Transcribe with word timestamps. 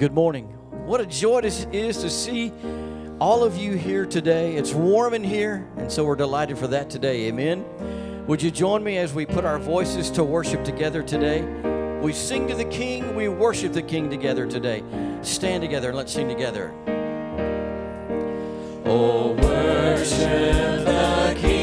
Good 0.00 0.14
morning. 0.14 0.46
What 0.86 1.02
a 1.02 1.04
joy 1.04 1.40
it 1.40 1.74
is 1.74 1.98
to 1.98 2.08
see 2.08 2.54
all 3.20 3.44
of 3.44 3.58
you 3.58 3.74
here 3.74 4.06
today. 4.06 4.56
It's 4.56 4.72
warm 4.72 5.12
in 5.12 5.22
here, 5.22 5.68
and 5.76 5.92
so 5.92 6.06
we're 6.06 6.16
delighted 6.16 6.56
for 6.56 6.68
that 6.68 6.88
today. 6.88 7.26
Amen. 7.26 7.66
Would 8.26 8.40
you 8.40 8.50
join 8.50 8.82
me 8.82 8.96
as 8.96 9.12
we 9.12 9.26
put 9.26 9.44
our 9.44 9.58
voices 9.58 10.08
to 10.12 10.24
worship 10.24 10.64
together 10.64 11.02
today? 11.02 11.42
We 12.00 12.14
sing 12.14 12.48
to 12.48 12.54
the 12.54 12.64
King, 12.64 13.14
we 13.14 13.28
worship 13.28 13.74
the 13.74 13.82
King 13.82 14.08
together 14.08 14.46
today. 14.46 14.82
Stand 15.20 15.60
together 15.60 15.88
and 15.88 15.98
let's 15.98 16.14
sing 16.14 16.28
together. 16.28 16.72
Oh, 18.86 19.32
worship 19.32 20.86
the 20.86 21.36
King. 21.38 21.59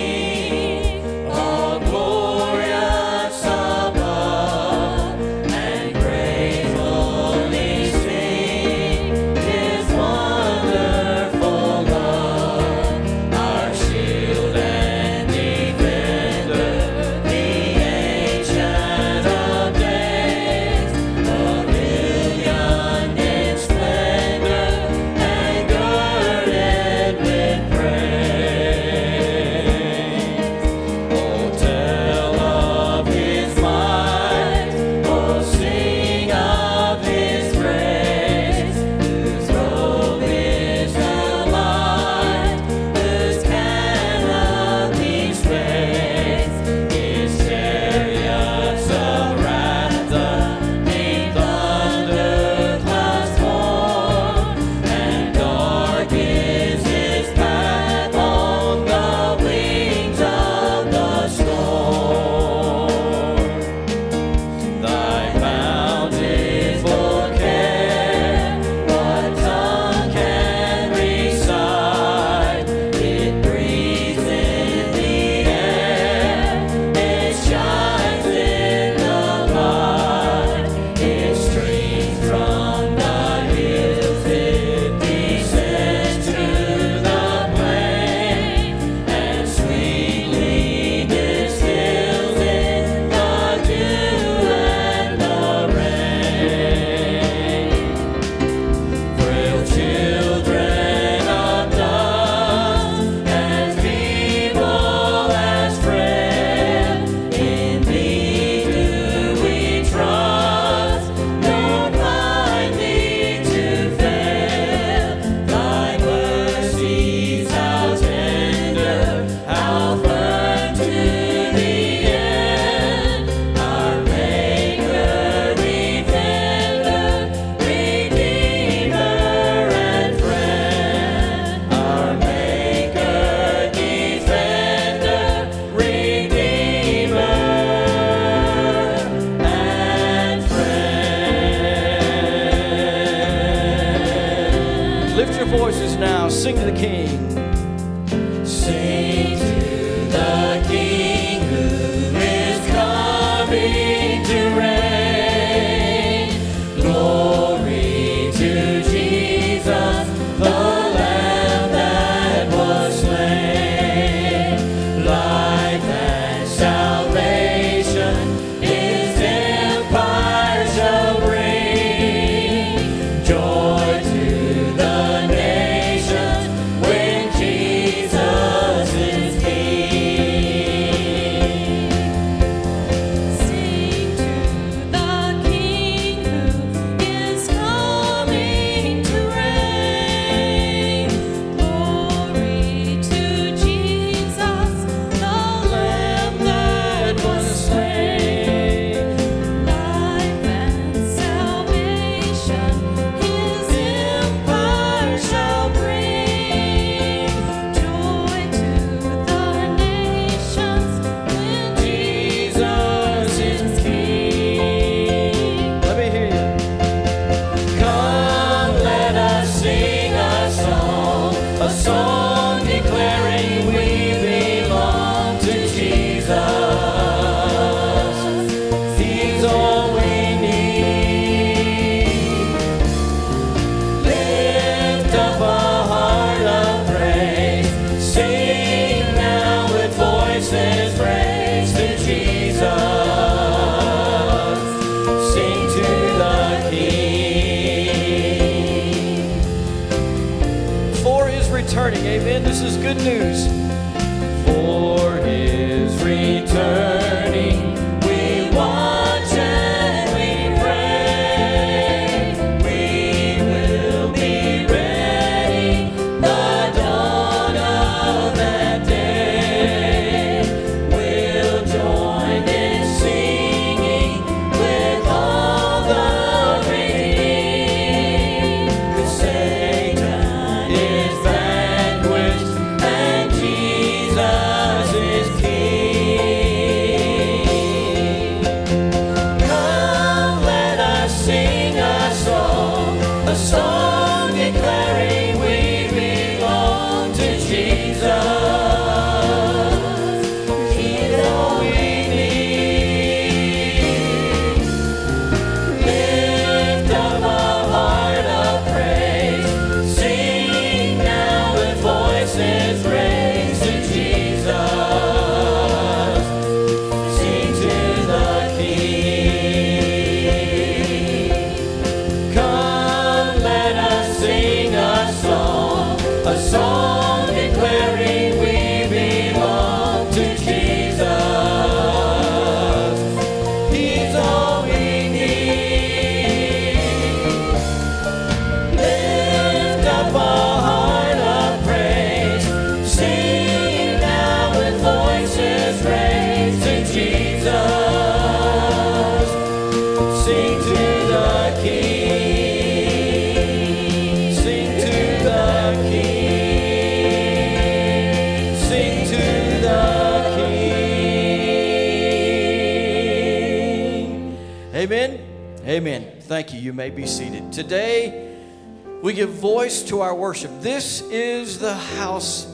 worship. 370.27 370.59
This 370.59 370.99
is 371.03 371.57
the 371.57 371.73
house 371.73 372.53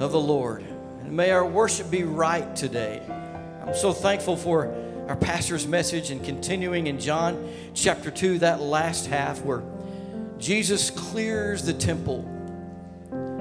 of 0.00 0.10
the 0.10 0.18
Lord. 0.18 0.62
And 1.04 1.12
may 1.12 1.30
our 1.30 1.46
worship 1.46 1.88
be 1.88 2.02
right 2.02 2.56
today. 2.56 3.00
I'm 3.64 3.76
so 3.76 3.92
thankful 3.92 4.36
for 4.36 4.74
our 5.06 5.14
pastor's 5.14 5.64
message 5.64 6.10
and 6.10 6.24
continuing 6.24 6.88
in 6.88 6.98
John 6.98 7.52
chapter 7.72 8.10
2, 8.10 8.40
that 8.40 8.60
last 8.60 9.06
half 9.06 9.42
where 9.42 9.62
Jesus 10.38 10.90
clears 10.90 11.62
the 11.62 11.72
temple 11.72 12.22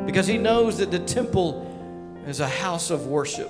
because 0.06 0.28
he 0.28 0.38
knows 0.38 0.78
that 0.78 0.92
the 0.92 1.00
temple 1.00 1.66
is 2.28 2.42
a 2.42 2.48
house 2.48 2.92
of 2.92 3.08
worship 3.08 3.50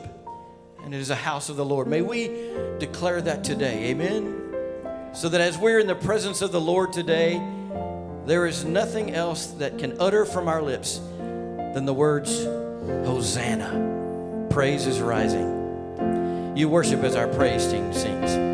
and 0.85 0.95
it 0.95 1.01
is 1.01 1.09
a 1.09 1.15
house 1.15 1.49
of 1.49 1.57
the 1.57 1.65
Lord. 1.65 1.85
May 1.85 2.01
we 2.01 2.29
declare 2.79 3.19
that 3.23 3.43
today. 3.43 3.89
Amen. 3.89 4.39
So 5.11 5.27
that 5.27 5.41
as 5.41 5.57
we're 5.57 5.79
in 5.79 5.87
the 5.87 5.95
presence 5.95 6.41
of 6.41 6.53
the 6.53 6.61
Lord 6.61 6.93
today, 6.93 7.41
there 8.25 8.45
is 8.45 8.63
nothing 8.63 9.13
else 9.13 9.47
that 9.57 9.77
can 9.77 9.99
utter 9.99 10.23
from 10.25 10.47
our 10.47 10.61
lips 10.61 11.01
than 11.17 11.85
the 11.85 11.93
words, 11.93 12.45
Hosanna. 13.05 14.47
Praise 14.49 14.87
is 14.87 15.01
rising. 15.01 16.53
You 16.55 16.69
worship 16.69 17.03
as 17.03 17.15
our 17.15 17.27
praise 17.27 17.69
team 17.69 17.91
sings. 17.91 18.52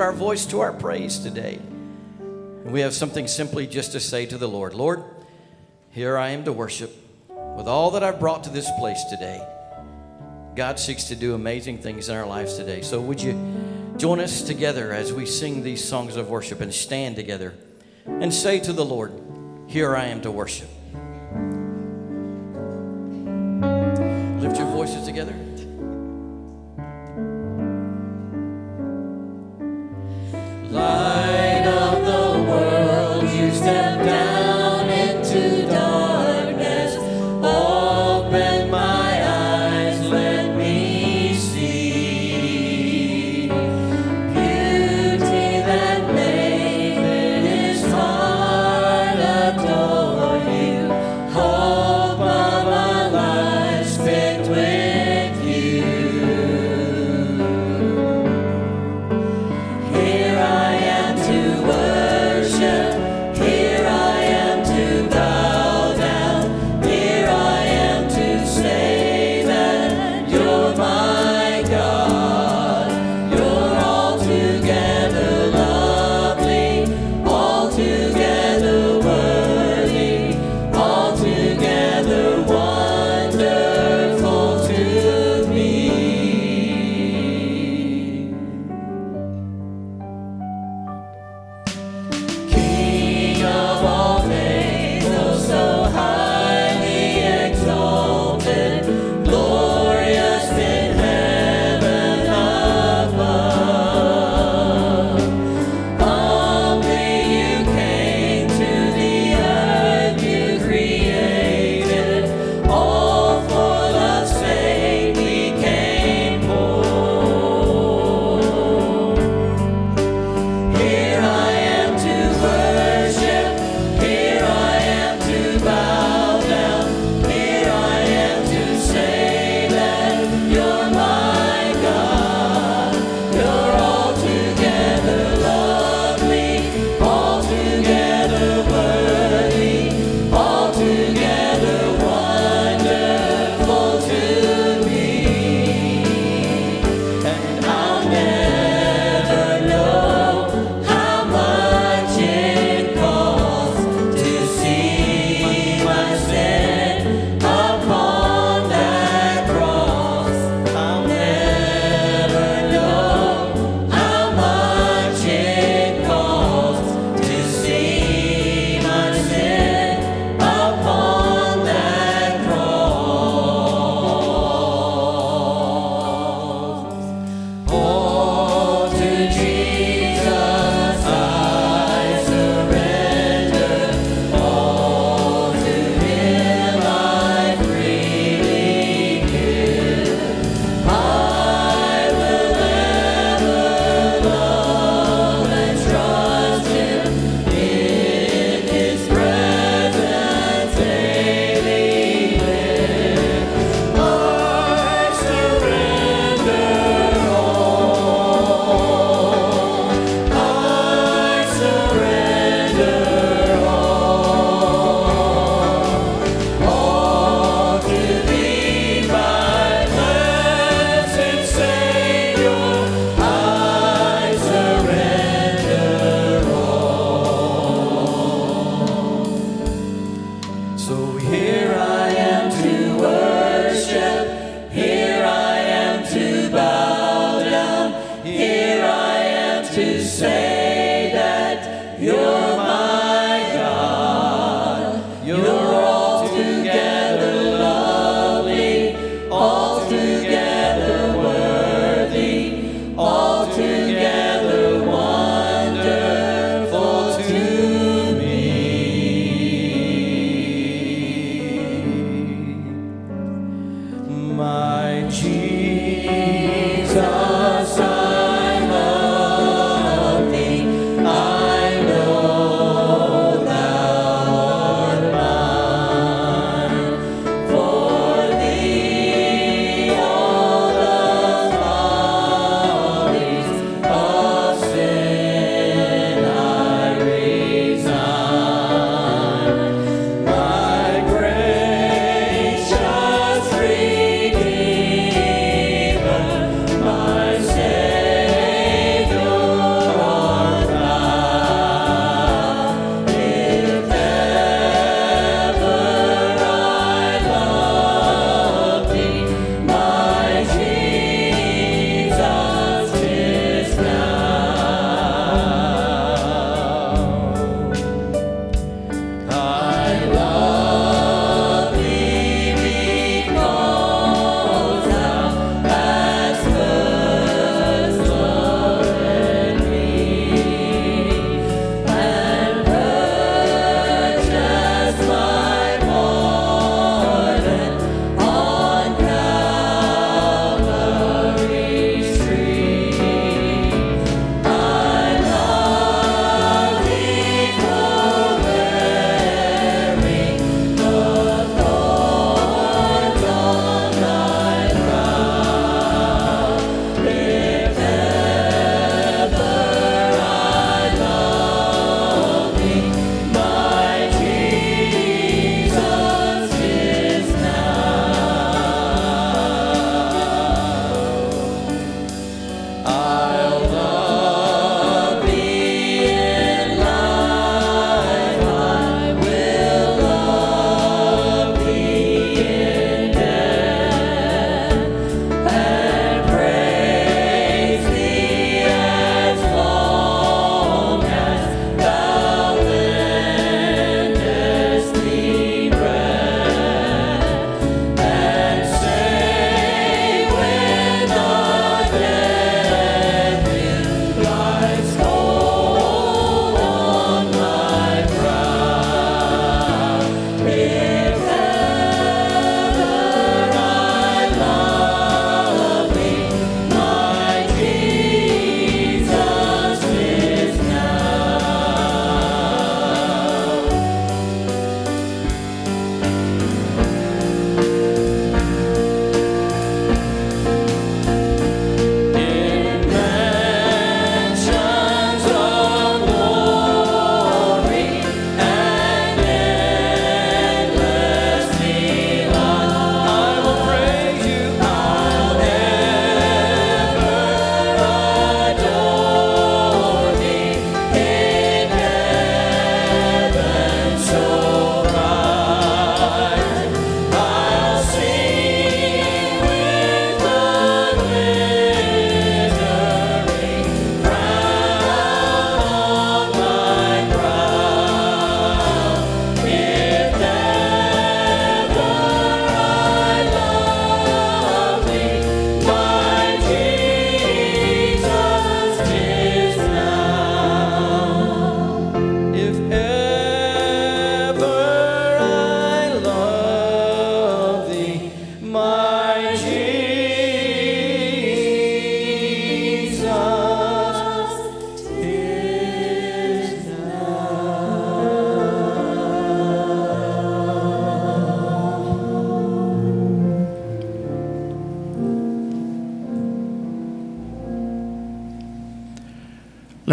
put 0.00 0.06
our 0.06 0.12
voice 0.14 0.46
to 0.46 0.60
our 0.60 0.72
praise 0.72 1.18
today. 1.18 1.58
And 2.20 2.72
we 2.72 2.80
have 2.80 2.94
something 2.94 3.28
simply 3.28 3.66
just 3.66 3.92
to 3.92 4.00
say 4.00 4.24
to 4.24 4.38
the 4.38 4.48
Lord 4.48 4.72
Lord, 4.72 5.04
here 5.90 6.16
I 6.16 6.30
am 6.30 6.42
to 6.44 6.54
worship 6.54 6.90
with 7.28 7.66
all 7.66 7.90
that 7.90 8.02
I've 8.02 8.18
brought 8.18 8.44
to 8.44 8.50
this 8.50 8.66
place 8.78 8.98
today. 9.10 9.46
God 10.56 10.80
seeks 10.80 11.04
to 11.08 11.16
do 11.16 11.34
amazing 11.34 11.82
things 11.82 12.08
in 12.08 12.16
our 12.16 12.24
lives 12.24 12.56
today. 12.56 12.80
So, 12.80 12.98
would 12.98 13.20
you 13.20 13.34
join 13.98 14.20
us 14.20 14.40
together 14.40 14.90
as 14.90 15.12
we 15.12 15.26
sing 15.26 15.62
these 15.62 15.86
songs 15.86 16.16
of 16.16 16.30
worship 16.30 16.62
and 16.62 16.72
stand 16.72 17.16
together 17.16 17.52
and 18.06 18.32
say 18.32 18.58
to 18.60 18.72
the 18.72 18.84
Lord, 18.86 19.12
Here 19.66 19.94
I 19.94 20.06
am 20.06 20.22
to 20.22 20.30
worship? 20.30 20.70
Lift 24.40 24.56
your 24.56 24.70
voices 24.70 25.04
together. 25.04 25.34
Love. 30.70 31.09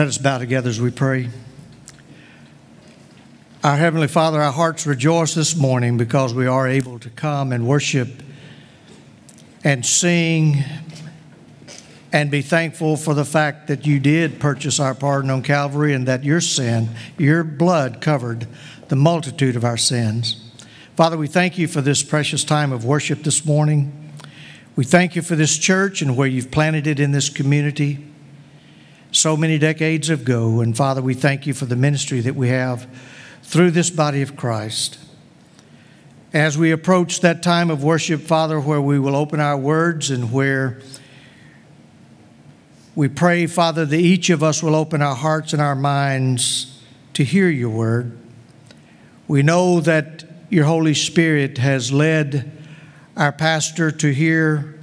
Let 0.08 0.14
us 0.14 0.18
bow 0.20 0.38
together 0.38 0.70
as 0.70 0.80
we 0.80 0.90
pray. 0.90 1.30
Our 3.62 3.76
Heavenly 3.76 4.08
Father, 4.08 4.42
our 4.42 4.54
hearts 4.54 4.88
rejoice 4.88 5.34
this 5.34 5.54
morning 5.54 5.98
because 5.98 6.34
we 6.34 6.48
are 6.48 6.66
able 6.66 6.98
to 7.00 7.10
come 7.10 7.52
and 7.52 7.68
worship 7.68 8.08
and 9.66 9.86
sing 9.86 10.64
and 12.14 12.32
be 12.32 12.42
thankful 12.42 12.96
for 12.96 13.16
the 13.16 13.26
fact 13.26 13.68
that 13.68 13.86
you 13.86 14.00
did 14.00 14.40
purchase 14.40 14.80
our 14.80 14.96
pardon 14.96 15.30
on 15.30 15.44
Calvary 15.44 15.94
and 15.94 16.08
that 16.08 16.24
your 16.24 16.40
sin, 16.40 16.88
your 17.18 17.44
blood 17.44 18.00
covered 18.00 18.48
the 18.88 18.96
multitude 18.96 19.58
of 19.58 19.66
our 19.66 19.76
sins. 19.76 20.42
Father, 20.96 21.18
we 21.18 21.28
thank 21.28 21.58
you 21.58 21.68
for 21.68 21.82
this 21.82 22.02
precious 22.02 22.46
time 22.46 22.72
of 22.72 22.86
worship 22.86 23.24
this 23.24 23.46
morning. 23.46 24.14
We 24.78 24.86
thank 24.86 25.18
you 25.18 25.22
for 25.22 25.36
this 25.36 25.58
church 25.58 26.02
and 26.02 26.16
where 26.16 26.30
you've 26.30 26.50
planted 26.50 26.88
it 26.88 26.98
in 26.98 27.12
this 27.12 27.28
community 27.28 28.08
so 29.18 29.36
many 29.36 29.58
decades 29.58 30.10
ago. 30.10 30.62
And 30.62 30.78
Father, 30.78 31.02
we 31.02 31.16
thank 31.16 31.48
you 31.48 31.54
for 31.54 31.66
the 31.66 31.76
ministry 31.76 32.22
that 32.22 32.36
we 32.36 32.50
have 32.50 32.88
through 33.42 33.72
this 33.72 33.90
body 33.90 34.22
of 34.22 34.36
Christ. 34.36 35.00
As 36.34 36.58
we 36.58 36.72
approach 36.72 37.22
that 37.22 37.42
time 37.42 37.72
of 37.72 37.84
worship, 37.84 38.22
Father, 38.22 38.60
where 38.60 38.82
we 38.82 39.00
will 39.00 39.16
open 39.16 39.40
our 39.40 39.58
words 39.58 40.12
and 40.12 40.32
where 40.32 40.80
we 42.94 43.08
pray, 43.08 43.48
Father, 43.48 43.86
that 43.86 44.00
each 44.00 44.30
of 44.30 44.44
us 44.44 44.62
will 44.62 44.76
open 44.76 45.02
our 45.02 45.16
hearts 45.16 45.54
and 45.54 45.62
our 45.62 45.76
minds 45.76 46.82
to 47.14 47.24
hear 47.24 47.50
your 47.50 47.70
word. 47.70 48.18
We 49.28 49.42
know 49.42 49.80
that 49.82 50.26
your 50.50 50.66
Holy 50.66 50.94
Spirit 50.94 51.58
has 51.58 51.92
led 51.92 52.52
our 53.16 53.32
pastor 53.32 53.90
to 53.92 54.14
hear 54.14 54.80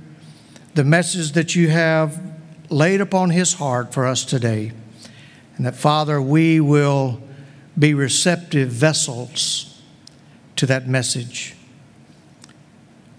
the 0.75 0.85
message 0.85 1.33
that 1.33 1.55
you 1.55 1.69
have 1.71 2.24
laid 2.71 3.01
upon 3.01 3.31
his 3.31 3.55
heart 3.55 3.93
for 3.93 4.07
us 4.07 4.25
today. 4.25 4.73
And 5.57 5.67
that, 5.67 5.77
Father, 5.77 6.21
we 6.21 6.61
will 6.61 7.21
be 7.79 7.95
receptive 7.95 8.69
vessels 8.69 9.83
to 10.57 10.67
that 10.67 10.87
message. 10.87 11.55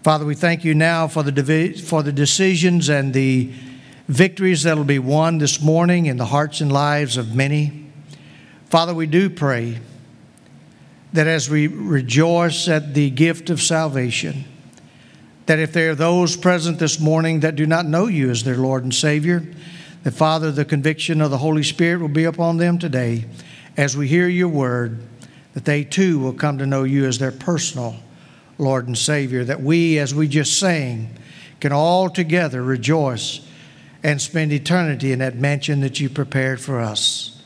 Father, 0.03 0.25
we 0.25 0.36
thank 0.36 0.63
you 0.63 0.75
now 0.75 1.08
for 1.08 1.23
the, 1.23 1.31
divi- 1.31 1.73
for 1.73 2.03
the 2.03 2.12
decisions 2.12 2.89
and 2.89 3.13
the 3.13 3.51
victories 4.08 4.63
that 4.63 4.77
will 4.77 4.84
be 4.84 4.99
won 4.99 5.39
this 5.39 5.62
morning 5.62 6.05
in 6.05 6.17
the 6.17 6.25
hearts 6.25 6.62
and 6.62 6.71
lives 6.71 7.17
of 7.17 7.36
many. 7.36 7.88
Father, 8.69 8.93
we 8.93 9.08
do 9.08 9.29
pray 9.29 9.79
that 11.13 11.27
as 11.27 11.49
we 11.49 11.67
rejoice 11.67 12.67
at 12.67 12.93
the 12.93 13.10
gift 13.10 13.49
of 13.49 13.62
salvation, 13.62 14.45
that 15.45 15.60
if 15.60 15.73
there 15.73 15.91
are 15.91 15.95
those 15.95 16.36
present 16.36 16.79
this 16.79 16.99
morning 16.99 17.41
that 17.41 17.55
do 17.55 17.65
not 17.65 17.86
know 17.86 18.08
you 18.08 18.29
as 18.29 18.43
their 18.43 18.58
Lord 18.58 18.84
and 18.84 18.93
Savior, 18.93 19.45
that 20.03 20.12
Father, 20.12 20.51
the 20.51 20.65
conviction 20.65 21.21
of 21.21 21.31
the 21.31 21.38
Holy 21.38 21.63
Spirit 21.63 22.01
will 22.01 22.08
be 22.08 22.25
upon 22.25 22.58
them 22.58 22.79
today 22.79 23.25
as 23.77 23.95
we 23.95 24.08
hear 24.08 24.27
your 24.27 24.47
word, 24.47 24.99
that 25.53 25.65
they 25.65 25.84
too 25.84 26.19
will 26.19 26.34
come 26.34 26.58
to 26.58 26.65
know 26.65 26.84
you 26.84 27.05
as 27.05 27.19
their 27.19 27.31
personal 27.31 27.95
Lord 28.58 28.88
and 28.88 28.97
Savior, 28.97 29.43
that 29.43 29.62
we, 29.62 29.99
as 29.99 30.15
we 30.15 30.27
just 30.27 30.60
sang, 30.60 31.10
can 31.60 31.71
all 31.71 32.10
together 32.10 32.63
rejoice 32.63 33.41
and 34.03 34.21
spend 34.21 34.51
eternity 34.51 35.12
in 35.12 35.19
that 35.19 35.36
mansion 35.36 35.81
that 35.81 35.99
you 35.99 36.10
prepared 36.10 36.62
for 36.62 36.79
us 36.79 37.41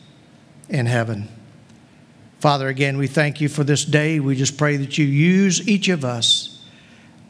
in 0.68 0.86
heaven. 0.86 1.28
Father, 2.40 2.68
again, 2.68 2.98
we 2.98 3.08
thank 3.08 3.42
you 3.42 3.50
for 3.50 3.64
this 3.64 3.84
day. 3.84 4.20
We 4.20 4.36
just 4.36 4.58
pray 4.58 4.78
that 4.78 4.98
you 4.98 5.06
use 5.06 5.68
each 5.68 5.90
of 5.90 6.06
us 6.06 6.49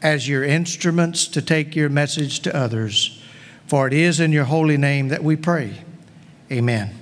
as 0.02 0.28
your 0.28 0.44
instruments 0.44 1.26
to 1.28 1.42
take 1.42 1.76
your 1.76 1.88
message 1.88 2.40
to 2.40 2.56
others. 2.56 3.22
For 3.66 3.86
it 3.86 3.92
is 3.92 4.20
in 4.20 4.32
your 4.32 4.44
holy 4.44 4.76
name 4.76 5.08
that 5.08 5.22
we 5.22 5.36
pray. 5.36 5.74
Amen. 6.50 6.96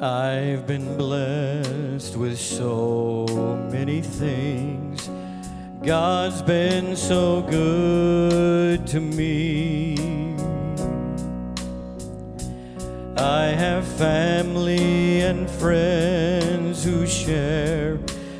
I've 0.00 0.66
been 0.66 0.98
blessed 0.98 2.16
with 2.16 2.38
so 2.38 3.26
many 3.70 4.02
things. 4.02 4.93
God's 5.84 6.40
been 6.40 6.96
so 6.96 7.42
good 7.42 8.86
to 8.86 9.00
me. 9.00 9.98
I 13.18 13.48
have 13.48 13.86
family 13.86 15.20
and 15.20 15.50
friends 15.50 16.82
who 16.82 17.06
share 17.06 17.98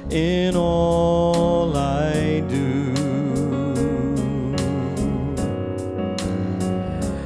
in 0.08 0.56
all 0.56 1.76
I 1.76 2.40
do. 2.48 2.94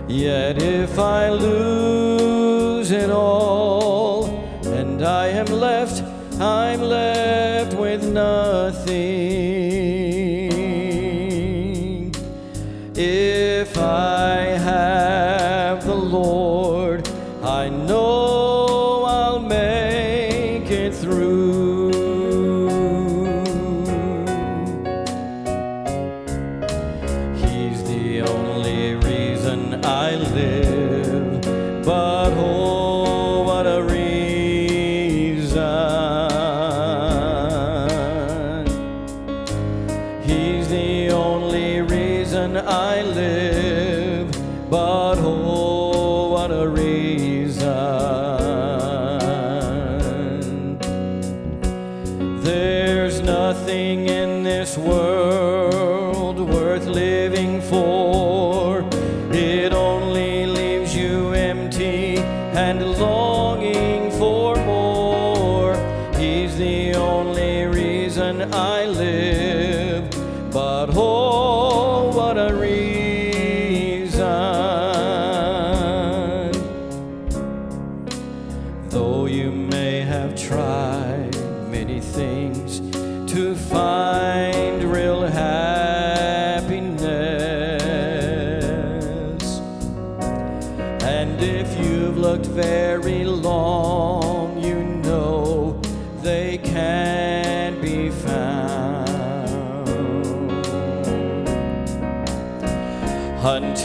Yet 0.09 0.61
if 0.61 0.99
I 0.99 1.31
lose 1.31 2.91
it 2.91 3.11
all 3.11 4.27
and 4.65 5.01
I 5.05 5.29
am 5.29 5.47
left, 5.47 6.03
I'm 6.41 6.81
left 6.81 7.75
with 7.75 8.03
nothing. 8.03 9.38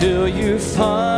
Until 0.04 0.28
you 0.28 0.60
find 0.60 1.13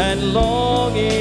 and 0.00 0.32
longing 0.32 1.19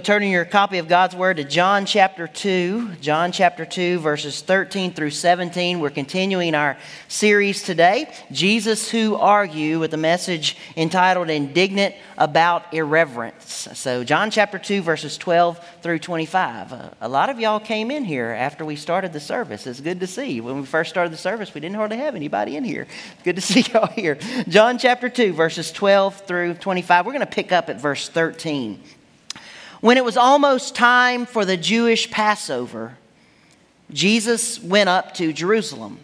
you'll 0.00 0.06
turn 0.06 0.22
in 0.22 0.30
your 0.30 0.46
copy 0.46 0.78
of 0.78 0.88
God's 0.88 1.14
Word 1.14 1.36
to 1.36 1.44
John 1.44 1.84
chapter 1.84 2.26
2, 2.26 2.94
John 3.02 3.32
chapter 3.32 3.66
2, 3.66 3.98
verses 3.98 4.40
13 4.40 4.94
through 4.94 5.10
17, 5.10 5.78
we're 5.78 5.90
continuing 5.90 6.54
our 6.54 6.78
series 7.08 7.62
today, 7.62 8.10
Jesus 8.32 8.90
Who 8.90 9.16
Are 9.16 9.44
You, 9.44 9.78
with 9.78 9.92
a 9.92 9.98
message 9.98 10.56
entitled 10.74 11.28
Indignant 11.28 11.94
About 12.16 12.72
Irreverence. 12.72 13.68
So, 13.74 14.02
John 14.02 14.30
chapter 14.30 14.58
2, 14.58 14.80
verses 14.80 15.18
12 15.18 15.62
through 15.82 15.98
25. 15.98 16.72
Uh, 16.72 16.90
a 17.02 17.08
lot 17.10 17.28
of 17.28 17.38
y'all 17.38 17.60
came 17.60 17.90
in 17.90 18.02
here 18.02 18.28
after 18.30 18.64
we 18.64 18.76
started 18.76 19.12
the 19.12 19.20
service. 19.20 19.66
It's 19.66 19.82
good 19.82 20.00
to 20.00 20.06
see. 20.06 20.40
When 20.40 20.60
we 20.60 20.64
first 20.64 20.88
started 20.88 21.12
the 21.12 21.18
service, 21.18 21.52
we 21.52 21.60
didn't 21.60 21.76
hardly 21.76 21.98
have 21.98 22.16
anybody 22.16 22.56
in 22.56 22.64
here. 22.64 22.86
Good 23.22 23.36
to 23.36 23.42
see 23.42 23.66
y'all 23.70 23.88
here. 23.88 24.14
John 24.48 24.78
chapter 24.78 25.10
2, 25.10 25.34
verses 25.34 25.70
12 25.70 26.22
through 26.22 26.54
25. 26.54 27.04
We're 27.04 27.12
going 27.12 27.20
to 27.20 27.26
pick 27.26 27.52
up 27.52 27.68
at 27.68 27.78
verse 27.78 28.08
13. 28.08 28.82
When 29.80 29.96
it 29.96 30.04
was 30.04 30.18
almost 30.18 30.74
time 30.74 31.24
for 31.24 31.46
the 31.46 31.56
Jewish 31.56 32.10
Passover, 32.10 32.98
Jesus 33.90 34.62
went 34.62 34.90
up 34.90 35.14
to 35.14 35.32
Jerusalem. 35.32 36.00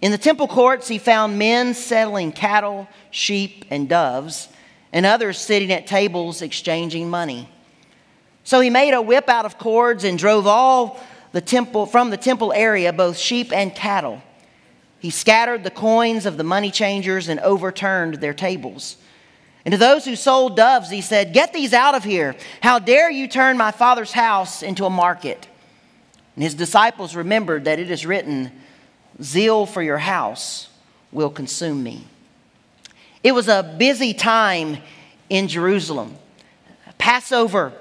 In 0.00 0.10
the 0.10 0.18
temple 0.18 0.48
courts, 0.48 0.88
he 0.88 0.98
found 0.98 1.38
men 1.38 1.74
settling 1.74 2.32
cattle, 2.32 2.88
sheep, 3.12 3.64
and 3.70 3.88
doves, 3.88 4.48
and 4.92 5.06
others 5.06 5.38
sitting 5.38 5.70
at 5.70 5.86
tables 5.86 6.42
exchanging 6.42 7.08
money. 7.08 7.48
So 8.42 8.58
he 8.58 8.68
made 8.68 8.94
a 8.94 9.00
whip 9.00 9.28
out 9.28 9.46
of 9.46 9.58
cords 9.58 10.02
and 10.02 10.18
drove 10.18 10.48
all 10.48 11.00
the 11.30 11.40
temple 11.40 11.86
from 11.86 12.10
the 12.10 12.16
temple 12.16 12.52
area, 12.52 12.92
both 12.92 13.16
sheep 13.16 13.52
and 13.52 13.72
cattle. 13.72 14.20
He 14.98 15.10
scattered 15.10 15.62
the 15.62 15.70
coins 15.70 16.26
of 16.26 16.36
the 16.36 16.44
money 16.44 16.72
changers 16.72 17.28
and 17.28 17.38
overturned 17.40 18.14
their 18.14 18.34
tables. 18.34 18.96
And 19.64 19.72
to 19.72 19.78
those 19.78 20.04
who 20.04 20.16
sold 20.16 20.56
doves, 20.56 20.90
he 20.90 21.00
said, 21.00 21.32
Get 21.32 21.52
these 21.52 21.72
out 21.72 21.94
of 21.94 22.04
here. 22.04 22.34
How 22.60 22.78
dare 22.78 23.10
you 23.10 23.28
turn 23.28 23.56
my 23.56 23.70
father's 23.70 24.12
house 24.12 24.62
into 24.62 24.84
a 24.84 24.90
market? 24.90 25.46
And 26.34 26.42
his 26.42 26.54
disciples 26.54 27.14
remembered 27.14 27.64
that 27.64 27.78
it 27.78 27.90
is 27.90 28.04
written, 28.04 28.50
Zeal 29.22 29.66
for 29.66 29.82
your 29.82 29.98
house 29.98 30.68
will 31.12 31.30
consume 31.30 31.82
me. 31.82 32.06
It 33.22 33.32
was 33.32 33.48
a 33.48 33.74
busy 33.78 34.14
time 34.14 34.78
in 35.28 35.46
Jerusalem. 35.46 36.16
Passover 36.98 37.72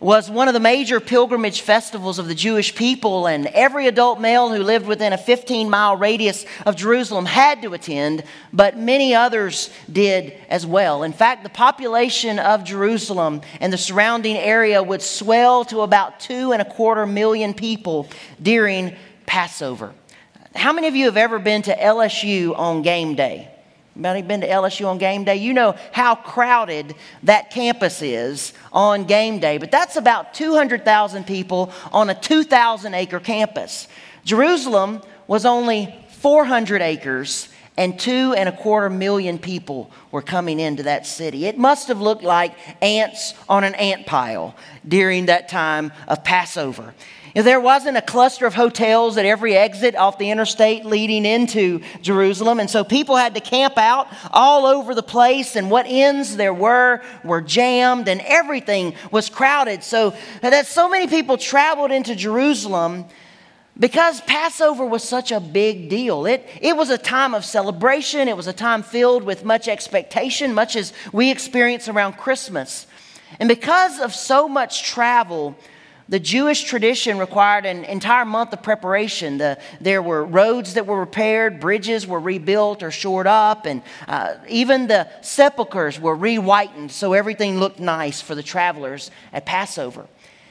was 0.00 0.30
one 0.30 0.48
of 0.48 0.54
the 0.54 0.60
major 0.60 0.98
pilgrimage 0.98 1.60
festivals 1.60 2.18
of 2.18 2.26
the 2.26 2.34
Jewish 2.34 2.74
people, 2.74 3.26
and 3.26 3.46
every 3.48 3.86
adult 3.86 4.18
male 4.18 4.48
who 4.48 4.62
lived 4.62 4.86
within 4.86 5.12
a 5.12 5.18
15 5.18 5.68
mile 5.68 5.96
radius 5.96 6.46
of 6.64 6.74
Jerusalem 6.74 7.26
had 7.26 7.60
to 7.62 7.74
attend, 7.74 8.24
but 8.50 8.78
many 8.78 9.14
others 9.14 9.68
did 9.92 10.32
as 10.48 10.66
well. 10.66 11.02
In 11.02 11.12
fact, 11.12 11.42
the 11.42 11.50
population 11.50 12.38
of 12.38 12.64
Jerusalem 12.64 13.42
and 13.60 13.70
the 13.70 13.78
surrounding 13.78 14.36
area 14.36 14.82
would 14.82 15.02
swell 15.02 15.66
to 15.66 15.82
about 15.82 16.18
two 16.18 16.52
and 16.52 16.62
a 16.62 16.64
quarter 16.64 17.04
million 17.04 17.52
people 17.52 18.08
during 18.40 18.96
Passover. 19.26 19.92
How 20.54 20.72
many 20.72 20.88
of 20.88 20.96
you 20.96 21.04
have 21.04 21.18
ever 21.18 21.38
been 21.38 21.62
to 21.62 21.76
LSU 21.76 22.58
on 22.58 22.82
game 22.82 23.14
day? 23.14 23.50
Anybody 23.96 24.22
been 24.22 24.40
to 24.42 24.48
LSU 24.48 24.86
on 24.86 24.98
game 24.98 25.24
day? 25.24 25.36
You 25.36 25.52
know 25.52 25.74
how 25.92 26.14
crowded 26.14 26.94
that 27.24 27.50
campus 27.50 28.02
is 28.02 28.52
on 28.72 29.04
game 29.04 29.40
day, 29.40 29.58
but 29.58 29.70
that's 29.70 29.96
about 29.96 30.32
200,000 30.32 31.26
people 31.26 31.72
on 31.92 32.08
a 32.08 32.14
2,000 32.14 32.94
acre 32.94 33.20
campus. 33.20 33.88
Jerusalem 34.24 35.02
was 35.26 35.44
only 35.44 35.94
400 36.20 36.82
acres, 36.82 37.48
and 37.76 37.98
two 37.98 38.34
and 38.36 38.48
a 38.48 38.52
quarter 38.52 38.90
million 38.90 39.38
people 39.38 39.90
were 40.10 40.22
coming 40.22 40.60
into 40.60 40.82
that 40.84 41.06
city. 41.06 41.46
It 41.46 41.58
must 41.58 41.88
have 41.88 42.00
looked 42.00 42.22
like 42.22 42.54
ants 42.82 43.34
on 43.48 43.64
an 43.64 43.74
ant 43.74 44.06
pile 44.06 44.54
during 44.86 45.26
that 45.26 45.48
time 45.48 45.92
of 46.06 46.22
Passover. 46.22 46.94
If 47.34 47.44
there 47.44 47.60
wasn't 47.60 47.96
a 47.96 48.02
cluster 48.02 48.46
of 48.46 48.54
hotels 48.54 49.16
at 49.16 49.24
every 49.24 49.56
exit 49.56 49.94
off 49.94 50.18
the 50.18 50.30
interstate 50.30 50.84
leading 50.84 51.24
into 51.24 51.80
Jerusalem, 52.02 52.58
and 52.58 52.68
so 52.68 52.82
people 52.82 53.16
had 53.16 53.34
to 53.34 53.40
camp 53.40 53.78
out 53.78 54.08
all 54.32 54.66
over 54.66 54.94
the 54.94 55.02
place, 55.02 55.54
and 55.54 55.70
what 55.70 55.86
inns 55.86 56.36
there 56.36 56.54
were 56.54 57.02
were 57.22 57.40
jammed, 57.40 58.08
and 58.08 58.20
everything 58.22 58.94
was 59.10 59.28
crowded. 59.28 59.84
So 59.84 60.14
that 60.42 60.66
so 60.66 60.88
many 60.88 61.06
people 61.06 61.38
traveled 61.38 61.92
into 61.92 62.16
Jerusalem 62.16 63.04
because 63.78 64.20
Passover 64.22 64.84
was 64.84 65.02
such 65.02 65.32
a 65.32 65.40
big 65.40 65.88
deal. 65.88 66.26
It, 66.26 66.46
it 66.60 66.76
was 66.76 66.90
a 66.90 66.98
time 66.98 67.34
of 67.34 67.44
celebration, 67.44 68.28
it 68.28 68.36
was 68.36 68.46
a 68.46 68.52
time 68.52 68.82
filled 68.82 69.24
with 69.24 69.44
much 69.44 69.68
expectation, 69.68 70.52
much 70.52 70.76
as 70.76 70.92
we 71.12 71.30
experience 71.30 71.88
around 71.88 72.14
Christmas. 72.14 72.86
And 73.38 73.48
because 73.48 74.00
of 74.00 74.14
so 74.14 74.48
much 74.48 74.82
travel, 74.82 75.56
the 76.10 76.18
Jewish 76.18 76.64
tradition 76.64 77.18
required 77.18 77.64
an 77.64 77.84
entire 77.84 78.24
month 78.24 78.52
of 78.52 78.64
preparation. 78.64 79.38
The, 79.38 79.58
there 79.80 80.02
were 80.02 80.24
roads 80.24 80.74
that 80.74 80.84
were 80.84 80.98
repaired, 80.98 81.60
bridges 81.60 82.04
were 82.04 82.18
rebuilt 82.18 82.82
or 82.82 82.90
shored 82.90 83.28
up, 83.28 83.64
and 83.64 83.80
uh, 84.08 84.34
even 84.48 84.88
the 84.88 85.08
sepulchres 85.22 86.00
were 86.00 86.16
re-whitened 86.16 86.90
so 86.90 87.12
everything 87.12 87.60
looked 87.60 87.78
nice 87.78 88.20
for 88.20 88.34
the 88.34 88.42
travelers 88.42 89.12
at 89.32 89.46
Passover. 89.46 90.08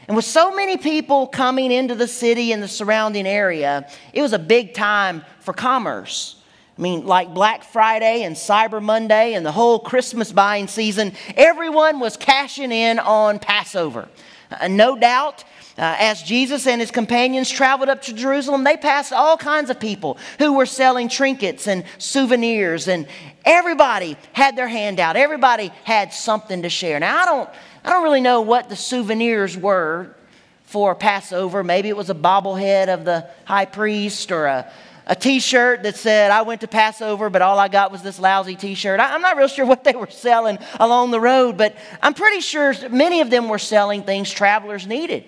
And 0.07 0.15
with 0.15 0.25
so 0.25 0.55
many 0.55 0.77
people 0.77 1.27
coming 1.27 1.73
into 1.73 1.93
the 1.93 2.07
city 2.07 2.53
and 2.53 2.63
the 2.63 2.67
surrounding 2.67 3.27
area, 3.27 3.87
it 4.13 4.21
was 4.21 4.31
a 4.31 4.39
big 4.39 4.73
time 4.73 5.25
for 5.41 5.53
commerce. 5.53 6.41
I 6.77 6.81
mean, 6.81 7.05
like 7.05 7.33
Black 7.33 7.65
Friday 7.65 8.23
and 8.23 8.37
Cyber 8.37 8.81
Monday 8.81 9.33
and 9.33 9.45
the 9.45 9.51
whole 9.51 9.77
Christmas 9.77 10.31
buying 10.31 10.69
season, 10.69 11.11
everyone 11.35 11.99
was 11.99 12.15
cashing 12.15 12.71
in 12.71 12.97
on 12.97 13.39
Passover. 13.39 14.07
Uh, 14.51 14.67
no 14.67 14.95
doubt, 14.97 15.43
uh, 15.77 15.95
as 15.99 16.23
Jesus 16.23 16.67
and 16.67 16.81
his 16.81 16.91
companions 16.91 17.49
traveled 17.49 17.89
up 17.89 18.01
to 18.03 18.13
Jerusalem, 18.13 18.63
they 18.63 18.77
passed 18.77 19.13
all 19.13 19.37
kinds 19.37 19.69
of 19.69 19.79
people 19.79 20.17
who 20.39 20.53
were 20.53 20.65
selling 20.65 21.07
trinkets 21.07 21.67
and 21.67 21.83
souvenirs, 21.99 22.87
and 22.87 23.07
everybody 23.45 24.17
had 24.33 24.55
their 24.55 24.67
hand 24.67 24.99
out. 24.99 25.15
Everybody 25.15 25.71
had 25.83 26.11
something 26.11 26.63
to 26.63 26.69
share. 26.69 26.99
Now, 26.99 27.21
I 27.21 27.25
don't, 27.25 27.49
I 27.85 27.89
don't 27.91 28.03
really 28.03 28.21
know 28.21 28.41
what 28.41 28.69
the 28.69 28.75
souvenirs 28.75 29.55
were 29.55 30.15
for 30.63 30.93
Passover. 30.95 31.63
Maybe 31.63 31.89
it 31.89 31.97
was 31.97 32.09
a 32.09 32.15
bobblehead 32.15 32.89
of 32.93 33.05
the 33.05 33.29
high 33.45 33.65
priest 33.65 34.31
or 34.31 34.45
a, 34.45 34.71
a 35.09 35.15
t 35.15 35.39
shirt 35.39 35.81
that 35.83 35.95
said, 35.95 36.29
I 36.29 36.43
went 36.43 36.61
to 36.61 36.67
Passover, 36.67 37.31
but 37.31 37.41
all 37.41 37.57
I 37.57 37.67
got 37.67 37.91
was 37.91 38.03
this 38.03 38.19
lousy 38.19 38.55
t 38.55 38.75
shirt. 38.75 38.99
I'm 38.99 39.21
not 39.21 39.37
real 39.37 39.47
sure 39.47 39.65
what 39.65 39.83
they 39.83 39.93
were 39.93 40.09
selling 40.09 40.59
along 40.79 41.09
the 41.09 41.19
road, 41.19 41.57
but 41.57 41.75
I'm 41.99 42.13
pretty 42.13 42.41
sure 42.41 42.75
many 42.89 43.19
of 43.21 43.31
them 43.31 43.49
were 43.49 43.57
selling 43.57 44.03
things 44.03 44.31
travelers 44.31 44.85
needed 44.85 45.25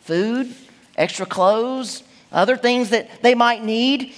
food, 0.00 0.54
extra 0.96 1.24
clothes, 1.24 2.02
other 2.30 2.56
things 2.56 2.90
that 2.90 3.22
they 3.22 3.34
might 3.34 3.64
need. 3.64 4.12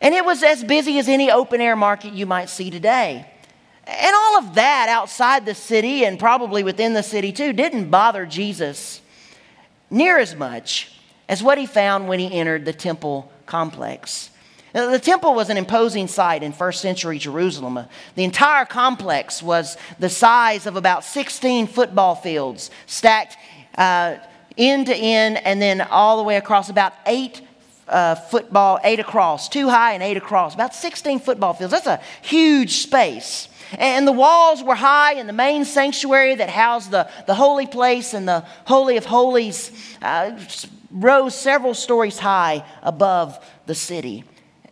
And 0.00 0.14
it 0.14 0.24
was 0.24 0.42
as 0.42 0.62
busy 0.62 0.98
as 0.98 1.08
any 1.08 1.30
open 1.30 1.60
air 1.60 1.76
market 1.76 2.12
you 2.12 2.26
might 2.26 2.50
see 2.50 2.70
today. 2.70 3.24
And 3.86 4.14
all 4.14 4.38
of 4.38 4.56
that 4.56 4.88
outside 4.90 5.46
the 5.46 5.54
city 5.54 6.04
and 6.04 6.18
probably 6.18 6.62
within 6.62 6.92
the 6.92 7.02
city 7.02 7.32
too 7.32 7.54
didn't 7.54 7.88
bother 7.88 8.26
Jesus 8.26 9.00
near 9.88 10.18
as 10.18 10.36
much 10.36 10.92
as 11.30 11.42
what 11.42 11.56
he 11.56 11.64
found 11.64 12.08
when 12.08 12.18
he 12.18 12.30
entered 12.30 12.66
the 12.66 12.74
temple 12.74 13.32
complex. 13.48 14.30
Now, 14.74 14.90
The 14.90 14.98
temple 14.98 15.34
was 15.34 15.50
an 15.50 15.56
imposing 15.56 16.06
sight 16.06 16.42
in 16.42 16.52
first 16.52 16.80
century 16.80 17.18
Jerusalem. 17.18 17.78
Uh, 17.78 17.84
The 18.14 18.24
entire 18.24 18.64
complex 18.64 19.42
was 19.42 19.76
the 19.98 20.10
size 20.10 20.66
of 20.66 20.76
about 20.76 21.02
16 21.02 21.66
football 21.66 22.14
fields, 22.14 22.70
stacked 22.86 23.36
uh, 23.76 24.16
end 24.56 24.86
to 24.86 24.94
end 24.94 25.38
and 25.44 25.60
then 25.60 25.80
all 25.80 26.16
the 26.18 26.22
way 26.22 26.36
across 26.36 26.68
about 26.68 26.92
eight 27.06 27.40
uh, 27.88 28.14
football, 28.14 28.78
eight 28.84 29.00
across, 29.00 29.48
two 29.48 29.68
high 29.68 29.92
and 29.94 30.02
eight 30.02 30.16
across, 30.16 30.54
about 30.54 30.74
16 30.74 31.20
football 31.20 31.54
fields. 31.54 31.72
That's 31.72 31.86
a 31.86 32.00
huge 32.22 32.72
space. 32.78 33.48
And 33.72 34.06
the 34.06 34.12
walls 34.12 34.62
were 34.62 34.74
high, 34.74 35.14
and 35.14 35.28
the 35.28 35.34
main 35.34 35.64
sanctuary 35.64 36.34
that 36.36 36.48
housed 36.48 36.90
the, 36.90 37.08
the 37.26 37.34
holy 37.34 37.66
place 37.66 38.14
and 38.14 38.26
the 38.26 38.44
Holy 38.66 38.96
of 38.96 39.04
Holies 39.04 39.70
uh, 40.00 40.38
rose 40.90 41.34
several 41.34 41.74
stories 41.74 42.18
high 42.18 42.64
above 42.82 43.38
the 43.66 43.74
city. 43.74 44.24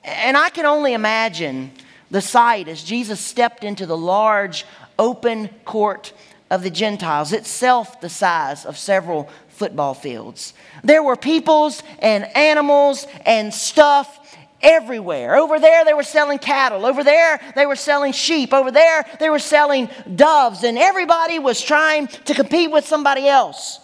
And 0.05 0.37
I 0.37 0.51
can 0.51 0.67
only 0.67 0.93
imagine 0.93 1.73
the 2.11 2.21
sight 2.21 2.69
as 2.69 2.83
Jesus 2.83 3.21
stepped 3.21 3.65
into 3.65 3.87
the 3.87 3.97
large 3.97 4.65
open 4.99 5.49
court 5.65 6.13
of 6.51 6.63
the 6.63 6.71
Gentiles, 6.71 7.33
itself 7.33 8.01
the 8.01 8.09
size 8.09 8.65
of 8.65 8.79
several 8.79 9.29
football 9.49 9.95
fields. 9.95 10.55
There 10.85 11.03
were 11.03 11.17
peoples 11.17 11.83
and 11.99 12.25
animals 12.37 13.07
and 13.25 13.53
stuff 13.53 14.21
everywhere. 14.63 15.37
Over 15.37 15.59
there, 15.59 15.85
they 15.85 15.95
were 15.95 16.03
selling 16.03 16.39
cattle. 16.39 16.87
Over 16.87 17.03
there, 17.03 17.41
they 17.55 17.67
were 17.67 17.77
selling 17.77 18.13
sheep. 18.13 18.53
Over 18.53 18.71
there, 18.71 19.05
they 19.19 19.29
were 19.29 19.39
selling 19.39 19.89
doves. 20.15 20.63
And 20.63 20.79
everybody 20.79 21.39
was 21.39 21.61
trying 21.61 22.07
to 22.07 22.35
compete 22.35 22.71
with 22.71 22.87
somebody 22.87 23.29
else. 23.29 23.81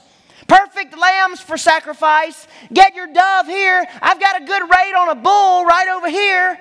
Perfect 0.47 0.97
lambs 0.97 1.41
for 1.41 1.57
sacrifice. 1.57 2.47
Get 2.73 2.95
your 2.95 3.07
dove 3.13 3.47
here. 3.47 3.85
I've 4.01 4.21
got 4.21 4.43
a 4.43 4.45
good 4.45 4.63
rate 4.63 4.95
on 4.97 5.09
a 5.09 5.15
bull 5.15 5.65
right 5.65 5.89
over 5.89 6.09
here. 6.09 6.59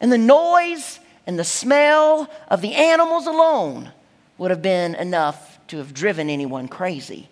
And 0.00 0.12
the 0.12 0.18
noise 0.18 1.00
and 1.26 1.38
the 1.38 1.44
smell 1.44 2.30
of 2.48 2.60
the 2.60 2.74
animals 2.74 3.26
alone 3.26 3.92
would 4.38 4.50
have 4.50 4.62
been 4.62 4.94
enough 4.94 5.58
to 5.68 5.78
have 5.78 5.94
driven 5.94 6.30
anyone 6.30 6.68
crazy. 6.68 7.28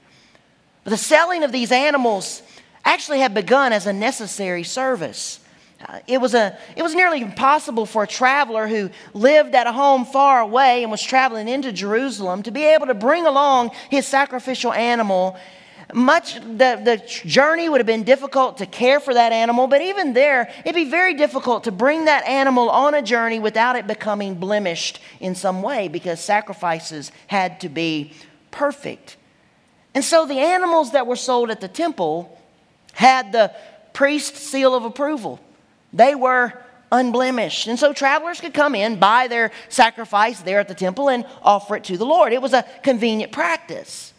But 0.83 0.91
the 0.91 0.97
selling 0.97 1.45
of 1.45 1.53
these 1.53 1.73
animals 1.73 2.43
actually 2.85 3.21
had 3.21 3.35
begun 3.35 3.73
as 3.73 3.87
a 3.87 3.93
necessary 3.93 4.63
service. 4.63 5.41
Uh, 5.87 6.01
it, 6.07 6.21
was 6.21 6.35
a, 6.35 6.57
it 6.77 6.83
was 6.83 6.95
nearly 6.95 7.21
impossible 7.21 7.85
for 7.87 8.05
a 8.05 8.07
traveler 8.07 8.67
who 8.67 8.91
lived 9.13 9.55
at 9.55 9.67
a 9.67 9.73
home 9.73 10.05
far 10.05 10.41
away 10.41 10.83
and 10.83 10.91
was 10.91 11.03
traveling 11.03 11.49
into 11.49 11.73
Jerusalem 11.73 12.43
to 12.43 12.51
be 12.51 12.65
able 12.65 12.87
to 12.87 12.95
bring 12.95 13.27
along 13.27 13.71
his 13.91 14.07
sacrificial 14.07 14.73
animal. 14.73 15.37
Much 15.95 16.35
the, 16.35 16.81
the 16.85 17.01
journey 17.25 17.69
would 17.69 17.79
have 17.79 17.87
been 17.87 18.03
difficult 18.03 18.59
to 18.59 18.67
care 18.67 18.99
for 18.99 19.15
that 19.15 19.31
animal, 19.31 19.69
but 19.69 19.81
even 19.81 20.13
there, 20.13 20.53
it'd 20.65 20.75
be 20.75 20.91
very 20.91 21.15
difficult 21.15 21.63
to 21.65 21.71
bring 21.71 22.07
that 22.07 22.27
animal 22.27 22.69
on 22.69 22.95
a 22.95 23.03
journey 23.03 23.39
without 23.39 23.77
it 23.77 23.87
becoming 23.87 24.35
blemished 24.35 24.99
in 25.21 25.37
some 25.37 25.63
way 25.63 25.87
because 25.87 26.19
sacrifices 26.19 27.13
had 27.29 27.61
to 27.61 27.69
be 27.69 28.13
perfect. 28.51 29.17
And 29.95 30.03
so 30.03 30.27
the 30.27 30.41
animals 30.41 30.91
that 30.93 31.07
were 31.07 31.15
sold 31.15 31.51
at 31.51 31.61
the 31.61 31.69
temple 31.69 32.41
had 32.95 33.31
the 33.31 33.53
priest's 33.93 34.41
seal 34.41 34.75
of 34.75 34.85
approval. 34.85 35.39
They 35.93 36.17
were 36.17 36.55
unblemished. 36.91 37.69
And 37.69 37.79
so 37.79 37.93
travelers 37.93 38.41
could 38.41 38.55
come 38.55 38.75
in, 38.75 38.99
buy 38.99 39.29
their 39.29 39.53
sacrifice 39.69 40.41
there 40.41 40.59
at 40.59 40.67
the 40.67 40.75
temple, 40.75 41.09
and 41.09 41.25
offer 41.43 41.77
it 41.77 41.85
to 41.85 41.97
the 41.97 42.05
Lord. 42.07 42.33
It 42.33 42.43
was 42.43 42.53
a 42.53 42.65
convenient 42.83 43.31
practice. 43.31 44.13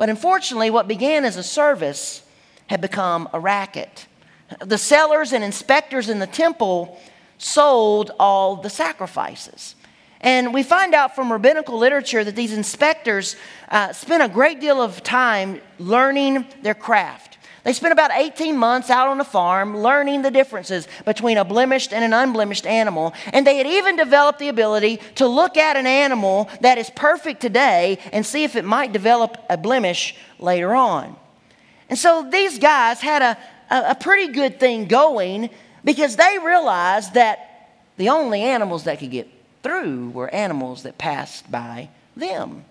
But 0.00 0.08
unfortunately, 0.08 0.70
what 0.70 0.88
began 0.88 1.26
as 1.26 1.36
a 1.36 1.42
service 1.42 2.22
had 2.68 2.80
become 2.80 3.28
a 3.34 3.38
racket. 3.38 4.06
The 4.64 4.78
sellers 4.78 5.34
and 5.34 5.44
inspectors 5.44 6.08
in 6.08 6.20
the 6.20 6.26
temple 6.26 6.98
sold 7.36 8.10
all 8.18 8.56
the 8.56 8.70
sacrifices. 8.70 9.74
And 10.22 10.54
we 10.54 10.62
find 10.62 10.94
out 10.94 11.14
from 11.14 11.30
rabbinical 11.30 11.76
literature 11.76 12.24
that 12.24 12.34
these 12.34 12.54
inspectors 12.54 13.36
uh, 13.68 13.92
spent 13.92 14.22
a 14.22 14.28
great 14.30 14.58
deal 14.58 14.80
of 14.80 15.02
time 15.02 15.60
learning 15.78 16.46
their 16.62 16.72
craft. 16.72 17.36
They 17.70 17.74
spent 17.74 17.92
about 17.92 18.10
18 18.12 18.56
months 18.56 18.90
out 18.90 19.06
on 19.06 19.20
a 19.20 19.24
farm 19.24 19.78
learning 19.78 20.22
the 20.22 20.30
differences 20.32 20.88
between 21.04 21.38
a 21.38 21.44
blemished 21.44 21.92
and 21.92 22.04
an 22.04 22.12
unblemished 22.12 22.66
animal. 22.66 23.14
And 23.32 23.46
they 23.46 23.58
had 23.58 23.66
even 23.68 23.94
developed 23.94 24.40
the 24.40 24.48
ability 24.48 24.98
to 25.14 25.28
look 25.28 25.56
at 25.56 25.76
an 25.76 25.86
animal 25.86 26.50
that 26.62 26.78
is 26.78 26.90
perfect 26.90 27.40
today 27.40 28.00
and 28.12 28.26
see 28.26 28.42
if 28.42 28.56
it 28.56 28.64
might 28.64 28.92
develop 28.92 29.36
a 29.48 29.56
blemish 29.56 30.16
later 30.40 30.74
on. 30.74 31.14
And 31.88 31.96
so 31.96 32.28
these 32.28 32.58
guys 32.58 33.00
had 33.00 33.22
a, 33.22 33.38
a, 33.72 33.90
a 33.90 33.94
pretty 33.94 34.32
good 34.32 34.58
thing 34.58 34.86
going 34.86 35.48
because 35.84 36.16
they 36.16 36.38
realized 36.44 37.14
that 37.14 37.70
the 37.98 38.08
only 38.08 38.42
animals 38.42 38.82
that 38.82 38.98
could 38.98 39.12
get 39.12 39.28
through 39.62 40.10
were 40.10 40.28
animals 40.34 40.82
that 40.82 40.98
passed 40.98 41.48
by 41.48 41.88
them. 42.16 42.64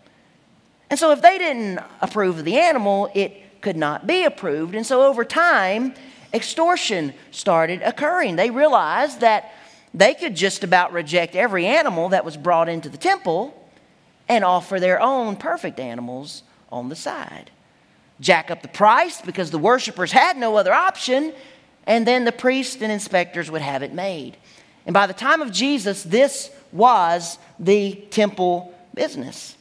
And 0.90 1.00
so 1.00 1.12
if 1.12 1.22
they 1.22 1.38
didn't 1.38 1.80
approve 2.02 2.40
of 2.40 2.44
the 2.44 2.58
animal, 2.58 3.10
it 3.14 3.44
could 3.62 3.78
not 3.78 4.08
be 4.08 4.24
approved. 4.24 4.76
And 4.76 4.86
so 4.86 5.04
over 5.04 5.26
time, 5.26 5.94
extortion 6.34 7.14
started 7.32 7.82
occurring. 7.82 8.36
They 8.36 8.50
realized 8.50 9.22
that 9.22 9.52
they 9.94 10.14
could 10.14 10.36
just 10.36 10.64
about 10.64 10.94
reject 10.94 11.36
every 11.36 11.66
animal 11.66 12.10
that 12.10 12.26
was 12.26 12.38
brought 12.38 12.70
into 12.70 12.90
the 12.90 12.98
temple 12.98 13.56
and 14.28 14.44
offer 14.44 14.80
their 14.80 15.02
own 15.02 15.36
perfect 15.36 15.80
animals 15.80 16.44
on 16.72 16.90
the 16.90 16.96
side. 16.96 17.50
Jack 18.20 18.52
up 18.52 18.62
the 18.62 18.68
price 18.68 19.22
because 19.22 19.50
the 19.50 19.58
worshipers 19.58 20.12
had 20.12 20.38
no 20.38 20.58
other 20.58 20.74
option, 20.74 21.34
and 21.88 22.06
then 22.06 22.26
the 22.26 22.32
priests 22.32 22.82
and 22.82 22.92
inspectors 22.92 23.50
would 23.50 23.62
have 23.62 23.82
it 23.82 23.94
made. 23.94 24.38
And 24.86 24.94
by 24.94 25.08
the 25.08 25.14
time 25.14 25.42
of 25.42 25.52
Jesus, 25.52 26.04
this 26.04 26.52
was 26.72 27.40
the 27.58 27.96
temple 28.12 28.74
business. 28.94 29.56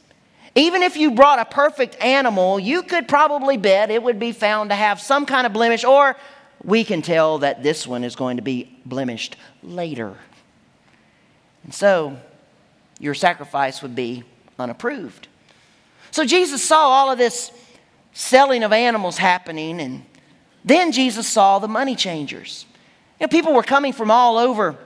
Even 0.55 0.81
if 0.81 0.97
you 0.97 1.11
brought 1.11 1.39
a 1.39 1.45
perfect 1.45 1.95
animal, 2.01 2.59
you 2.59 2.83
could 2.83 3.07
probably 3.07 3.57
bet 3.57 3.91
it 3.91 4.01
would 4.01 4.19
be 4.19 4.31
found 4.31 4.71
to 4.71 4.75
have 4.75 4.99
some 4.99 5.25
kind 5.25 5.45
of 5.45 5.53
blemish, 5.53 5.83
or 5.83 6.15
we 6.63 6.83
can 6.83 7.01
tell 7.01 7.39
that 7.39 7.63
this 7.63 7.85
one 7.87 8.03
is 8.03 8.15
going 8.15 8.37
to 8.37 8.43
be 8.43 8.75
blemished 8.85 9.35
later. 9.63 10.15
And 11.63 11.73
so 11.73 12.17
your 12.99 13.13
sacrifice 13.13 13.81
would 13.81 13.95
be 13.95 14.23
unapproved. 14.57 15.27
So 16.11 16.25
Jesus 16.25 16.63
saw 16.63 16.89
all 16.89 17.11
of 17.11 17.17
this 17.17 17.51
selling 18.11 18.63
of 18.63 18.73
animals 18.73 19.17
happening, 19.17 19.79
and 19.79 20.03
then 20.65 20.91
Jesus 20.91 21.27
saw 21.27 21.59
the 21.59 21.67
money 21.67 21.95
changers. 21.95 22.65
You 23.19 23.25
know, 23.25 23.29
people 23.29 23.53
were 23.53 23.63
coming 23.63 23.93
from 23.93 24.09
all 24.09 24.37
over 24.37 24.77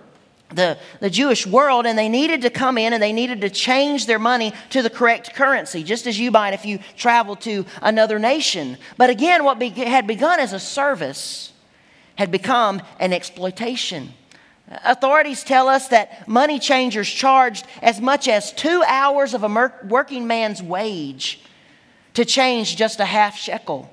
the, 0.55 0.77
the 0.99 1.09
Jewish 1.09 1.45
world, 1.45 1.85
and 1.85 1.97
they 1.97 2.09
needed 2.09 2.41
to 2.43 2.49
come 2.49 2.77
in 2.77 2.93
and 2.93 3.01
they 3.01 3.13
needed 3.13 3.41
to 3.41 3.49
change 3.49 4.05
their 4.05 4.19
money 4.19 4.53
to 4.69 4.81
the 4.81 4.89
correct 4.89 5.33
currency, 5.33 5.83
just 5.83 6.07
as 6.07 6.19
you 6.19 6.31
might 6.31 6.53
if 6.53 6.65
you 6.65 6.79
travel 6.97 7.35
to 7.37 7.65
another 7.81 8.19
nation. 8.19 8.77
But 8.97 9.09
again, 9.09 9.43
what 9.43 9.59
be, 9.59 9.69
had 9.69 10.07
begun 10.07 10.39
as 10.39 10.53
a 10.53 10.59
service 10.59 11.51
had 12.15 12.31
become 12.31 12.81
an 12.99 13.13
exploitation. 13.13 14.13
Authorities 14.83 15.43
tell 15.43 15.67
us 15.67 15.89
that 15.89 16.27
money 16.27 16.59
changers 16.59 17.09
charged 17.09 17.65
as 17.81 17.99
much 17.99 18.27
as 18.27 18.53
two 18.53 18.83
hours 18.87 19.33
of 19.33 19.43
a 19.43 19.73
working 19.87 20.25
man's 20.27 20.61
wage 20.61 21.41
to 22.13 22.25
change 22.25 22.75
just 22.75 22.99
a 22.99 23.05
half 23.05 23.35
shekel. 23.35 23.91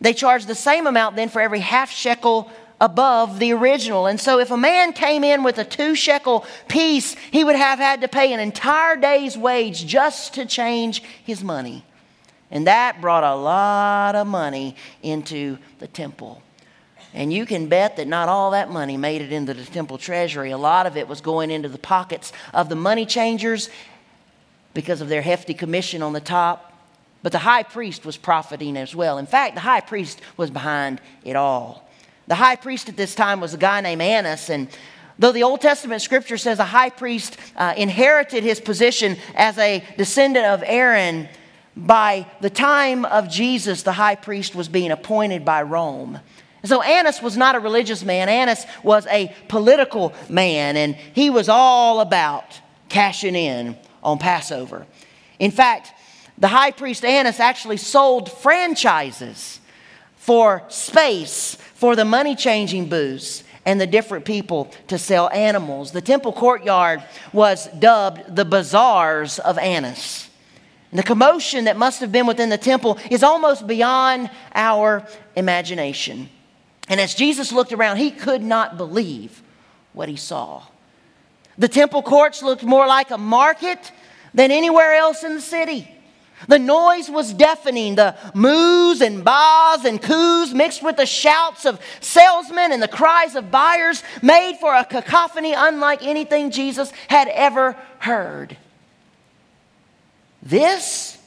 They 0.00 0.12
charged 0.12 0.48
the 0.48 0.54
same 0.54 0.86
amount 0.86 1.16
then 1.16 1.28
for 1.28 1.40
every 1.40 1.60
half 1.60 1.90
shekel 1.90 2.50
above 2.80 3.38
the 3.38 3.52
original. 3.52 4.06
And 4.06 4.20
so 4.20 4.38
if 4.38 4.50
a 4.50 4.56
man 4.56 4.92
came 4.92 5.24
in 5.24 5.42
with 5.42 5.58
a 5.58 5.64
two 5.64 5.94
shekel 5.94 6.44
piece, 6.68 7.14
he 7.30 7.44
would 7.44 7.56
have 7.56 7.78
had 7.78 8.00
to 8.02 8.08
pay 8.08 8.32
an 8.32 8.40
entire 8.40 8.96
day's 8.96 9.36
wage 9.36 9.86
just 9.86 10.34
to 10.34 10.44
change 10.44 11.02
his 11.24 11.42
money. 11.42 11.84
And 12.50 12.66
that 12.66 13.00
brought 13.00 13.24
a 13.24 13.34
lot 13.34 14.14
of 14.14 14.26
money 14.26 14.76
into 15.02 15.58
the 15.78 15.86
temple. 15.86 16.42
And 17.14 17.32
you 17.32 17.46
can 17.46 17.68
bet 17.68 17.96
that 17.96 18.06
not 18.06 18.28
all 18.28 18.50
that 18.50 18.70
money 18.70 18.98
made 18.98 19.22
it 19.22 19.32
into 19.32 19.54
the 19.54 19.64
temple 19.64 19.96
treasury. 19.96 20.50
A 20.50 20.58
lot 20.58 20.86
of 20.86 20.98
it 20.98 21.08
was 21.08 21.22
going 21.22 21.50
into 21.50 21.68
the 21.68 21.78
pockets 21.78 22.32
of 22.52 22.68
the 22.68 22.76
money 22.76 23.06
changers 23.06 23.70
because 24.74 25.00
of 25.00 25.08
their 25.08 25.22
hefty 25.22 25.54
commission 25.54 26.02
on 26.02 26.12
the 26.12 26.20
top. 26.20 26.74
But 27.22 27.32
the 27.32 27.38
high 27.38 27.62
priest 27.62 28.04
was 28.04 28.18
profiting 28.18 28.76
as 28.76 28.94
well. 28.94 29.16
In 29.16 29.26
fact, 29.26 29.54
the 29.54 29.62
high 29.62 29.80
priest 29.80 30.20
was 30.36 30.50
behind 30.50 31.00
it 31.24 31.36
all. 31.36 31.85
The 32.26 32.34
high 32.34 32.56
priest 32.56 32.88
at 32.88 32.96
this 32.96 33.14
time 33.14 33.40
was 33.40 33.54
a 33.54 33.58
guy 33.58 33.80
named 33.80 34.02
Annas, 34.02 34.50
and 34.50 34.68
though 35.18 35.32
the 35.32 35.44
Old 35.44 35.60
Testament 35.60 36.02
scripture 36.02 36.36
says 36.36 36.58
a 36.58 36.64
high 36.64 36.90
priest 36.90 37.36
uh, 37.56 37.74
inherited 37.76 38.42
his 38.42 38.60
position 38.60 39.16
as 39.34 39.56
a 39.58 39.84
descendant 39.96 40.46
of 40.46 40.62
Aaron, 40.66 41.28
by 41.76 42.26
the 42.40 42.50
time 42.50 43.04
of 43.04 43.28
Jesus, 43.28 43.82
the 43.82 43.92
high 43.92 44.14
priest 44.14 44.54
was 44.54 44.68
being 44.68 44.90
appointed 44.90 45.44
by 45.44 45.62
Rome. 45.62 46.18
So 46.64 46.82
Annas 46.82 47.22
was 47.22 47.36
not 47.36 47.54
a 47.54 47.60
religious 47.60 48.02
man. 48.02 48.28
Annas 48.28 48.64
was 48.82 49.06
a 49.06 49.32
political 49.48 50.14
man, 50.28 50.76
and 50.76 50.96
he 50.96 51.30
was 51.30 51.48
all 51.48 52.00
about 52.00 52.60
cashing 52.88 53.36
in 53.36 53.76
on 54.02 54.18
Passover. 54.18 54.86
In 55.38 55.50
fact, 55.50 55.92
the 56.38 56.48
high 56.48 56.70
priest 56.70 57.04
Annas 57.04 57.40
actually 57.40 57.76
sold 57.76 58.32
franchises 58.32 59.60
for 60.16 60.64
space 60.68 61.56
for 61.76 61.94
the 61.94 62.04
money 62.06 62.34
changing 62.34 62.88
booths 62.88 63.44
and 63.66 63.78
the 63.78 63.86
different 63.86 64.24
people 64.24 64.72
to 64.88 64.96
sell 64.96 65.28
animals. 65.30 65.92
The 65.92 66.00
temple 66.00 66.32
courtyard 66.32 67.02
was 67.32 67.68
dubbed 67.78 68.34
the 68.34 68.46
bazaars 68.46 69.38
of 69.38 69.58
Annas. 69.58 70.30
And 70.90 70.98
the 70.98 71.02
commotion 71.04 71.64
that 71.64 71.76
must 71.76 72.00
have 72.00 72.10
been 72.10 72.26
within 72.26 72.48
the 72.48 72.56
temple 72.56 72.98
is 73.10 73.22
almost 73.22 73.66
beyond 73.66 74.30
our 74.54 75.06
imagination. 75.34 76.30
And 76.88 76.98
as 76.98 77.14
Jesus 77.14 77.52
looked 77.52 77.72
around, 77.72 77.98
he 77.98 78.10
could 78.10 78.42
not 78.42 78.78
believe 78.78 79.42
what 79.92 80.08
he 80.08 80.16
saw. 80.16 80.62
The 81.58 81.68
temple 81.68 82.02
courts 82.02 82.42
looked 82.42 82.62
more 82.62 82.86
like 82.86 83.10
a 83.10 83.18
market 83.18 83.92
than 84.32 84.50
anywhere 84.50 84.94
else 84.94 85.24
in 85.24 85.34
the 85.34 85.40
city. 85.42 85.90
The 86.48 86.58
noise 86.58 87.10
was 87.10 87.32
deafening. 87.32 87.94
The 87.94 88.16
moos 88.34 89.00
and 89.00 89.24
baas 89.24 89.84
and 89.84 90.00
coos 90.00 90.52
mixed 90.52 90.82
with 90.82 90.96
the 90.96 91.06
shouts 91.06 91.64
of 91.64 91.80
salesmen 92.00 92.72
and 92.72 92.82
the 92.82 92.88
cries 92.88 93.34
of 93.34 93.50
buyers 93.50 94.02
made 94.22 94.58
for 94.60 94.74
a 94.74 94.84
cacophony 94.84 95.54
unlike 95.54 96.02
anything 96.02 96.50
Jesus 96.50 96.92
had 97.08 97.28
ever 97.28 97.76
heard. 97.98 98.56
This 100.42 101.18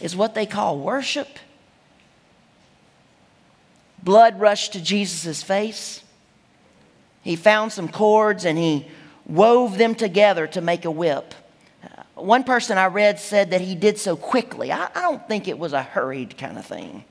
is 0.00 0.16
what 0.16 0.34
they 0.34 0.46
call 0.46 0.78
worship. 0.78 1.38
Blood 4.02 4.40
rushed 4.40 4.72
to 4.72 4.80
Jesus' 4.80 5.42
face. 5.42 6.02
He 7.22 7.36
found 7.36 7.72
some 7.72 7.88
cords 7.88 8.44
and 8.44 8.58
he 8.58 8.86
wove 9.26 9.78
them 9.78 9.94
together 9.94 10.46
to 10.48 10.60
make 10.60 10.84
a 10.84 10.90
whip. 10.90 11.34
One 12.18 12.44
person 12.44 12.78
I 12.78 12.86
read 12.86 13.20
said 13.20 13.50
that 13.50 13.60
he 13.60 13.74
did 13.74 13.98
so 13.98 14.16
quickly. 14.16 14.72
I, 14.72 14.88
I 14.94 15.02
don't 15.02 15.26
think 15.28 15.48
it 15.48 15.58
was 15.58 15.72
a 15.72 15.82
hurried 15.82 16.36
kind 16.36 16.58
of 16.58 16.66
thing. 16.66 17.04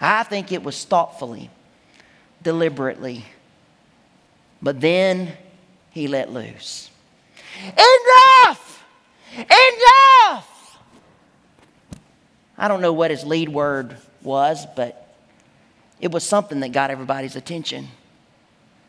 I 0.00 0.22
think 0.24 0.50
it 0.52 0.62
was 0.62 0.84
thoughtfully, 0.84 1.50
deliberately. 2.42 3.24
But 4.60 4.80
then 4.80 5.32
he 5.90 6.08
let 6.08 6.32
loose. 6.32 6.90
Enough! 7.62 8.84
Enough! 9.36 10.78
I 12.56 12.68
don't 12.68 12.80
know 12.80 12.92
what 12.92 13.10
his 13.10 13.24
lead 13.24 13.48
word 13.48 13.96
was, 14.22 14.66
but 14.76 15.14
it 16.00 16.10
was 16.10 16.24
something 16.24 16.60
that 16.60 16.72
got 16.72 16.90
everybody's 16.90 17.36
attention. 17.36 17.88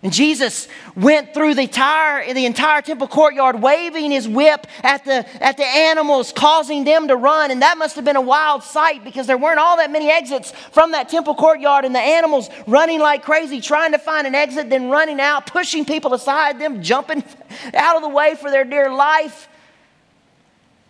And 0.03 0.11
Jesus 0.11 0.67
went 0.97 1.33
through 1.33 1.55
the 1.55 1.61
entire, 1.61 2.33
the 2.33 2.45
entire 2.45 2.81
temple 2.81 3.07
courtyard, 3.07 3.61
waving 3.61 4.11
his 4.11 4.27
whip 4.27 4.67
at 4.83 5.05
the, 5.05 5.25
at 5.41 5.55
the 5.55 5.65
animals, 5.65 6.33
causing 6.33 6.83
them 6.83 7.07
to 7.07 7.15
run. 7.15 7.51
And 7.51 7.61
that 7.61 7.77
must 7.77 7.95
have 7.95 8.03
been 8.03 8.17
a 8.17 8.21
wild 8.21 8.63
sight 8.63 9.05
because 9.05 9.27
there 9.27 9.37
weren't 9.37 9.59
all 9.59 9.77
that 9.77 9.91
many 9.91 10.11
exits 10.11 10.51
from 10.71 10.91
that 10.91 11.07
temple 11.07 11.35
courtyard, 11.35 11.85
and 11.85 11.95
the 11.95 11.99
animals 11.99 12.49
running 12.67 12.99
like 12.99 13.23
crazy, 13.23 13.61
trying 13.61 13.93
to 13.93 13.97
find 13.97 14.27
an 14.27 14.35
exit, 14.35 14.69
then 14.69 14.89
running 14.89 15.21
out, 15.21 15.45
pushing 15.45 15.85
people 15.85 16.13
aside, 16.13 16.59
them 16.59 16.83
jumping 16.83 17.23
out 17.73 17.95
of 17.95 18.01
the 18.01 18.09
way 18.09 18.35
for 18.35 18.51
their 18.51 18.65
dear 18.65 18.93
life. 18.93 19.47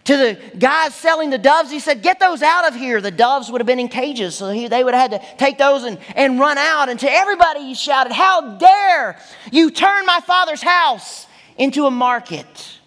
To 0.05 0.17
the 0.17 0.37
guys 0.57 0.93
selling 0.93 1.29
the 1.29 1.37
doves, 1.37 1.71
he 1.71 1.79
said, 1.79 2.01
Get 2.01 2.19
those 2.19 2.41
out 2.41 2.67
of 2.67 2.75
here. 2.75 2.99
The 2.99 3.11
doves 3.11 3.49
would 3.49 3.61
have 3.61 3.65
been 3.65 3.79
in 3.79 3.87
cages, 3.87 4.35
so 4.35 4.49
he, 4.49 4.67
they 4.67 4.83
would 4.83 4.93
have 4.93 5.11
had 5.11 5.21
to 5.21 5.37
take 5.37 5.57
those 5.57 5.83
and, 5.83 5.97
and 6.15 6.39
run 6.39 6.57
out. 6.57 6.89
And 6.89 6.99
to 6.99 7.09
everybody, 7.09 7.61
he 7.61 7.73
shouted, 7.73 8.11
How 8.11 8.57
dare 8.57 9.17
you 9.51 9.71
turn 9.71 10.05
my 10.05 10.19
father's 10.19 10.61
house 10.61 11.25
into 11.57 11.85
a 11.85 11.91
market? 11.91 12.79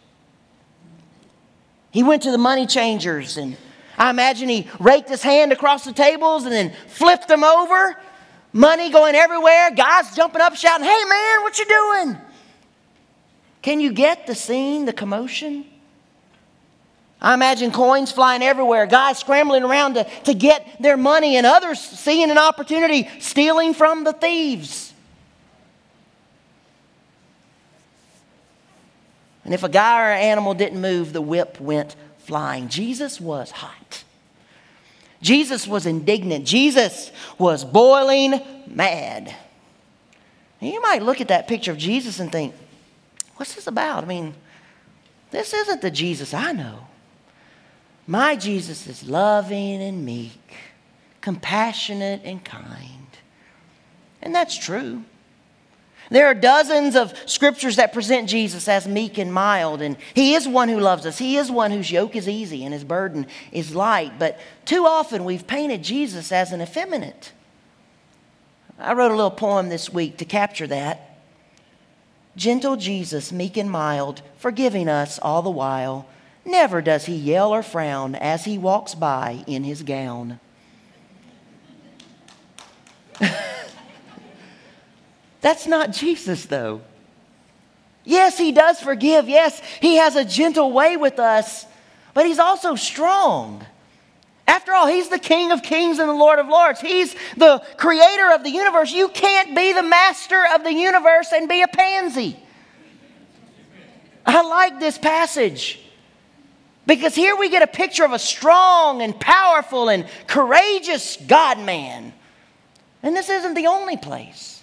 He 1.91 2.03
went 2.03 2.25
to 2.25 2.31
the 2.31 2.39
money 2.39 2.67
changers, 2.67 3.39
and 3.39 3.57
I 3.97 4.11
imagine 4.11 4.51
he 4.51 4.69
raked 4.79 5.09
his 5.09 5.23
hand 5.23 5.53
across 5.53 5.87
the 5.87 5.95
tables 5.95 6.45
and 6.45 6.53
then 6.53 6.75
flipped 6.89 7.29
them 7.29 7.43
over. 7.43 7.97
Money 8.53 8.91
going 8.91 9.15
everywhere, 9.15 9.71
guys 9.71 10.15
jumping 10.15 10.43
up, 10.43 10.55
shouting, 10.55 10.85
Hey 10.85 11.05
man, 11.09 11.41
what 11.41 11.59
you 11.59 11.65
doing? 11.65 12.19
Can 13.63 13.81
you 13.81 13.93
get 13.93 14.27
the 14.27 14.35
scene, 14.35 14.85
the 14.85 14.93
commotion? 14.93 15.65
I 17.21 17.35
imagine 17.35 17.73
coins 17.73 18.13
flying 18.13 18.43
everywhere, 18.43 18.87
guys 18.87 19.19
scrambling 19.19 19.63
around 19.63 19.95
to, 19.95 20.05
to 20.25 20.35
get 20.35 20.81
their 20.81 20.97
money, 20.97 21.37
and 21.37 21.47
others 21.47 21.81
seeing 21.81 22.31
an 22.31 22.39
opportunity, 22.39 23.09
stealing 23.21 23.73
from 23.75 24.05
the 24.05 24.13
thieves. 24.13 24.93
And 29.45 29.55
if 29.55 29.63
a 29.63 29.69
guy 29.69 30.03
or 30.03 30.13
an 30.13 30.21
animal 30.21 30.55
didn't 30.55 30.81
move, 30.81 31.13
the 31.13 31.23
whip 31.23 31.61
went 31.61 31.95
flying. 32.19 32.69
Jesus 32.69 33.21
was 33.21 33.53
hot. 33.53 34.03
Jesus 35.23 35.67
was 35.67 35.87
indignant. 35.87 36.45
Jesus 36.45 37.13
was 37.39 37.65
boiling 37.65 38.41
mad. 38.67 39.35
And 40.61 40.71
you 40.73 40.83
might 40.83 41.03
look 41.03 41.21
at 41.21 41.29
that 41.29 41.49
picture 41.49 41.71
of 41.71 41.79
Jesus 41.79 42.19
and 42.19 42.31
think, 42.31 42.55
what's 43.37 43.55
this 43.55 43.67
about? 43.67 44.05
I 44.05 44.07
mean, 44.07 44.35
this 45.31 45.55
isn't 45.55 45.81
the 45.81 45.91
Jesus 45.91 46.35
I 46.35 46.53
know. 46.53 46.86
My 48.07 48.37
Jesus 48.37 48.87
is 48.87 49.09
loving 49.09 49.83
and 49.83 50.05
meek, 50.05 50.55
compassionate 51.21 52.23
and 52.25 52.45
kind. 52.45 53.09
And 54.23 54.35
that's 54.35 54.57
true. 54.57 55.03
There 56.09 56.27
are 56.27 56.35
dozens 56.35 56.95
of 56.95 57.13
scriptures 57.27 57.77
that 57.77 57.93
present 57.93 58.29
Jesus 58.29 58.69
as 58.69 58.87
meek 58.87 59.19
and 59.19 59.33
mild, 59.33 59.83
and 59.83 59.97
He 60.15 60.35
is 60.35 60.47
one 60.47 60.69
who 60.69 60.79
loves 60.79 61.05
us. 61.05 61.19
He 61.19 61.37
is 61.37 61.51
one 61.51 61.73
whose 61.73 61.91
yoke 61.91 62.15
is 62.15 62.29
easy 62.29 62.65
and 62.65 62.73
His 62.73 62.85
burden 62.85 63.27
is 63.51 63.75
light. 63.75 64.19
But 64.19 64.39
too 64.65 64.87
often 64.87 65.25
we've 65.25 65.47
painted 65.47 65.83
Jesus 65.83 66.31
as 66.31 66.53
an 66.53 66.63
effeminate. 66.63 67.33
I 68.79 68.93
wrote 68.93 69.11
a 69.11 69.17
little 69.17 69.31
poem 69.33 69.69
this 69.69 69.91
week 69.91 70.19
to 70.19 70.25
capture 70.25 70.69
that. 70.69 71.19
Gentle 72.37 72.77
Jesus, 72.77 73.33
meek 73.33 73.57
and 73.57 73.71
mild, 73.71 74.23
forgiving 74.37 74.89
us 74.89 75.19
all 75.19 75.43
the 75.43 75.51
while. 75.51 76.07
Never 76.47 76.81
does 76.81 77.05
he 77.07 77.17
yell 77.17 77.53
or 77.53 77.65
frown 77.65 78.15
as 78.15 78.45
he 78.45 78.57
walks 78.57 78.95
by 78.95 79.43
in 79.49 79.65
his 79.65 79.83
gown. 79.83 80.39
That's 85.41 85.67
not 85.67 85.91
Jesus, 85.91 86.47
though. 86.47 86.83
Yes, 88.05 88.39
he 88.39 88.53
does 88.53 88.79
forgive. 88.81 89.29
Yes, 89.29 89.61
he 89.81 89.97
has 89.97 90.15
a 90.15 90.25
gentle 90.25 90.71
way 90.71 90.97
with 90.97 91.19
us, 91.19 91.67
but 92.15 92.27
he's 92.27 92.39
also 92.39 92.77
strong. 92.77 93.67
After 94.47 94.73
all, 94.73 94.87
he's 94.87 95.09
the 95.09 95.19
King 95.19 95.51
of 95.51 95.65
kings 95.65 95.99
and 95.99 96.09
the 96.09 96.15
Lord 96.15 96.39
of 96.39 96.47
lords. 96.47 96.81
He's 96.81 97.17
the 97.37 97.61
creator 97.77 98.31
of 98.31 98.45
the 98.45 98.51
universe. 98.51 98.93
You 98.93 99.09
can't 99.09 99.57
be 99.57 99.73
the 99.73 99.83
master 99.83 100.45
of 100.55 100.63
the 100.63 100.73
universe 100.73 101.33
and 101.33 101.49
be 101.49 101.63
a 101.63 101.69
pansy. 101.69 102.37
I 104.25 104.43
like 104.43 104.79
this 104.79 104.97
passage. 104.97 105.81
Because 106.87 107.15
here 107.15 107.37
we 107.37 107.49
get 107.49 107.63
a 107.63 107.67
picture 107.67 108.05
of 108.05 108.13
a 108.13 108.19
strong 108.19 109.03
and 109.03 109.19
powerful 109.19 109.89
and 109.89 110.07
courageous 110.29 111.17
God 111.17 111.59
man. 111.59 112.13
And 113.03 113.15
this 113.15 113.29
isn't 113.29 113.55
the 113.55 113.67
only 113.67 113.97
place. 113.97 114.63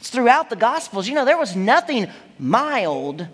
It's 0.00 0.10
throughout 0.10 0.50
the 0.50 0.56
Gospels. 0.56 1.08
You 1.08 1.14
know, 1.14 1.24
there 1.24 1.38
was 1.38 1.56
nothing 1.56 2.08
mild 2.38 3.26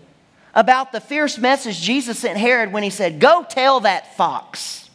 about 0.55 0.93
the 0.93 1.01
fierce 1.01 1.39
message 1.39 1.81
Jesus 1.81 2.19
sent 2.19 2.39
Herod 2.39 2.73
when 2.73 2.83
he 2.83 2.91
said, 2.91 3.21
Go 3.21 3.45
tell 3.49 3.81
that 3.81 4.17
fox. 4.17 4.91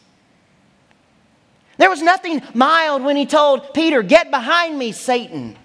There 1.78 1.90
was 1.90 2.02
nothing 2.02 2.42
mild 2.52 3.02
when 3.02 3.16
he 3.16 3.26
told 3.26 3.74
Peter, 3.74 4.02
Get 4.02 4.30
behind 4.30 4.78
me, 4.78 4.92
Satan. 4.92 5.56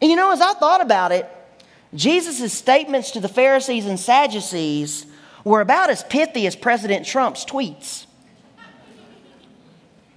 And 0.00 0.10
you 0.10 0.16
know, 0.16 0.32
as 0.32 0.40
I 0.40 0.52
thought 0.54 0.80
about 0.80 1.10
it, 1.10 1.28
Jesus' 1.94 2.52
statements 2.52 3.12
to 3.12 3.20
the 3.20 3.28
Pharisees 3.28 3.86
and 3.86 3.98
Sadducees 3.98 5.06
were 5.48 5.60
about 5.60 5.90
as 5.90 6.02
pithy 6.04 6.46
as 6.46 6.54
President 6.54 7.06
Trump's 7.06 7.44
tweets. 7.44 8.06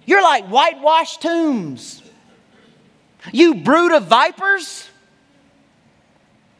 You're 0.06 0.22
like 0.22 0.46
whitewashed 0.48 1.22
tombs. 1.22 2.02
You 3.32 3.56
brood 3.56 3.94
of 3.94 4.06
vipers. 4.06 4.90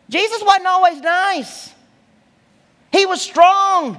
Jesus 0.10 0.42
wasn't 0.44 0.68
always 0.68 1.02
nice. 1.02 1.74
He 2.92 3.06
was 3.06 3.22
strong. 3.22 3.98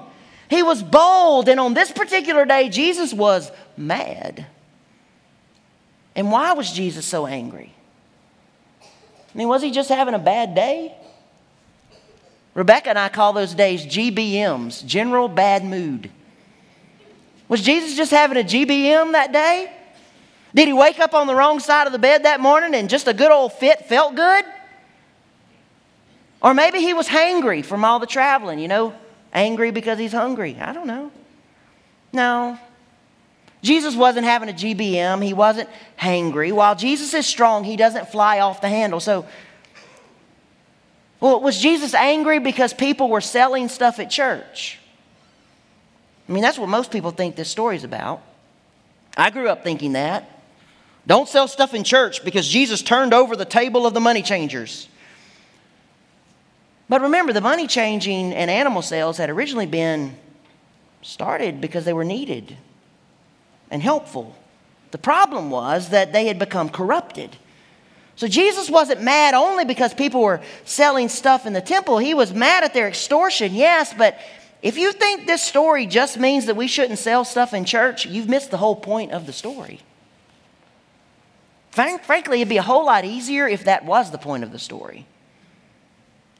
He 0.48 0.62
was 0.62 0.82
bold. 0.82 1.48
And 1.48 1.58
on 1.58 1.74
this 1.74 1.90
particular 1.90 2.44
day, 2.44 2.68
Jesus 2.68 3.12
was 3.12 3.50
mad. 3.76 4.46
And 6.14 6.30
why 6.30 6.52
was 6.52 6.70
Jesus 6.72 7.06
so 7.06 7.26
angry? 7.26 7.72
I 8.82 9.38
mean, 9.38 9.48
was 9.48 9.62
he 9.62 9.70
just 9.70 9.88
having 9.88 10.14
a 10.14 10.18
bad 10.18 10.54
day? 10.54 10.94
Rebecca 12.54 12.90
and 12.90 12.98
I 12.98 13.08
call 13.08 13.32
those 13.32 13.54
days 13.54 13.86
GBMs, 13.86 14.84
general 14.84 15.28
bad 15.28 15.64
mood. 15.64 16.10
Was 17.48 17.62
Jesus 17.62 17.96
just 17.96 18.10
having 18.10 18.36
a 18.36 18.44
GBM 18.44 19.12
that 19.12 19.32
day? 19.32 19.72
Did 20.54 20.68
he 20.68 20.72
wake 20.72 20.98
up 20.98 21.14
on 21.14 21.26
the 21.26 21.34
wrong 21.34 21.60
side 21.60 21.86
of 21.86 21.92
the 21.92 21.98
bed 21.98 22.24
that 22.24 22.40
morning 22.40 22.74
and 22.74 22.90
just 22.90 23.08
a 23.08 23.14
good 23.14 23.30
old 23.30 23.54
fit 23.54 23.86
felt 23.86 24.14
good? 24.14 24.44
Or 26.42 26.54
maybe 26.54 26.80
he 26.80 26.92
was 26.92 27.08
hangry 27.08 27.64
from 27.64 27.84
all 27.84 27.98
the 27.98 28.06
traveling, 28.06 28.58
you 28.58 28.68
know, 28.68 28.94
angry 29.32 29.70
because 29.70 29.98
he's 29.98 30.12
hungry. 30.12 30.58
I 30.60 30.72
don't 30.72 30.86
know. 30.86 31.10
No. 32.12 32.58
Jesus 33.62 33.94
wasn't 33.94 34.26
having 34.26 34.48
a 34.48 34.52
GBM. 34.52 35.24
He 35.24 35.32
wasn't 35.32 35.68
hangry. 35.98 36.52
While 36.52 36.74
Jesus 36.74 37.14
is 37.14 37.26
strong, 37.26 37.64
he 37.64 37.76
doesn't 37.76 38.08
fly 38.08 38.40
off 38.40 38.60
the 38.60 38.68
handle. 38.68 38.98
So, 38.98 39.24
well, 41.22 41.38
was 41.38 41.56
Jesus 41.56 41.94
angry 41.94 42.40
because 42.40 42.74
people 42.74 43.08
were 43.08 43.20
selling 43.20 43.68
stuff 43.68 44.00
at 44.00 44.10
church? 44.10 44.80
I 46.28 46.32
mean, 46.32 46.42
that's 46.42 46.58
what 46.58 46.68
most 46.68 46.90
people 46.90 47.12
think 47.12 47.36
this 47.36 47.48
story 47.48 47.76
is 47.76 47.84
about. 47.84 48.22
I 49.16 49.30
grew 49.30 49.48
up 49.48 49.62
thinking 49.62 49.92
that. 49.92 50.42
Don't 51.06 51.28
sell 51.28 51.46
stuff 51.46 51.74
in 51.74 51.84
church 51.84 52.24
because 52.24 52.48
Jesus 52.48 52.82
turned 52.82 53.14
over 53.14 53.36
the 53.36 53.44
table 53.44 53.86
of 53.86 53.94
the 53.94 54.00
money 54.00 54.20
changers. 54.20 54.88
But 56.88 57.02
remember, 57.02 57.32
the 57.32 57.40
money 57.40 57.68
changing 57.68 58.32
and 58.32 58.50
animal 58.50 58.82
sales 58.82 59.16
had 59.16 59.30
originally 59.30 59.66
been 59.66 60.16
started 61.02 61.60
because 61.60 61.84
they 61.84 61.92
were 61.92 62.04
needed 62.04 62.56
and 63.70 63.80
helpful. 63.80 64.34
The 64.90 64.98
problem 64.98 65.50
was 65.50 65.90
that 65.90 66.12
they 66.12 66.26
had 66.26 66.40
become 66.40 66.68
corrupted. 66.68 67.36
So 68.22 68.28
Jesus 68.28 68.70
wasn't 68.70 69.02
mad 69.02 69.34
only 69.34 69.64
because 69.64 69.92
people 69.92 70.22
were 70.22 70.40
selling 70.64 71.08
stuff 71.08 71.44
in 71.44 71.54
the 71.54 71.60
temple. 71.60 71.98
He 71.98 72.14
was 72.14 72.32
mad 72.32 72.62
at 72.62 72.72
their 72.72 72.86
extortion, 72.86 73.52
yes, 73.52 73.92
but 73.92 74.16
if 74.62 74.78
you 74.78 74.92
think 74.92 75.26
this 75.26 75.42
story 75.42 75.86
just 75.86 76.16
means 76.16 76.46
that 76.46 76.54
we 76.54 76.68
shouldn't 76.68 77.00
sell 77.00 77.24
stuff 77.24 77.52
in 77.52 77.64
church, 77.64 78.06
you've 78.06 78.28
missed 78.28 78.52
the 78.52 78.58
whole 78.58 78.76
point 78.76 79.10
of 79.10 79.26
the 79.26 79.32
story. 79.32 79.80
Frank, 81.72 82.04
frankly, 82.04 82.38
it'd 82.38 82.48
be 82.48 82.58
a 82.58 82.62
whole 82.62 82.86
lot 82.86 83.04
easier 83.04 83.48
if 83.48 83.64
that 83.64 83.84
was 83.84 84.12
the 84.12 84.18
point 84.18 84.44
of 84.44 84.52
the 84.52 84.58
story. 84.60 85.04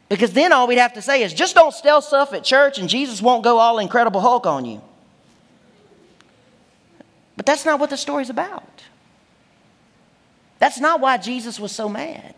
Because 0.08 0.32
then 0.34 0.52
all 0.52 0.68
we'd 0.68 0.78
have 0.78 0.92
to 0.92 1.02
say 1.02 1.24
is 1.24 1.34
just 1.34 1.56
don't 1.56 1.74
sell 1.74 2.00
stuff 2.00 2.32
at 2.32 2.44
church 2.44 2.78
and 2.78 2.88
Jesus 2.88 3.20
won't 3.20 3.42
go 3.42 3.58
all 3.58 3.80
Incredible 3.80 4.20
Hulk 4.20 4.46
on 4.46 4.64
you. 4.66 4.80
But 7.36 7.44
that's 7.44 7.64
not 7.64 7.80
what 7.80 7.90
the 7.90 7.96
story's 7.96 8.30
about. 8.30 8.84
That's 10.62 10.78
not 10.78 11.00
why 11.00 11.16
Jesus 11.16 11.58
was 11.58 11.72
so 11.72 11.88
mad. 11.88 12.36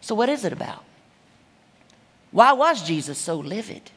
So, 0.00 0.14
what 0.14 0.30
is 0.30 0.46
it 0.46 0.52
about? 0.54 0.82
Why 2.30 2.54
was 2.54 2.82
Jesus 2.82 3.18
so 3.18 3.36
livid? 3.36 3.90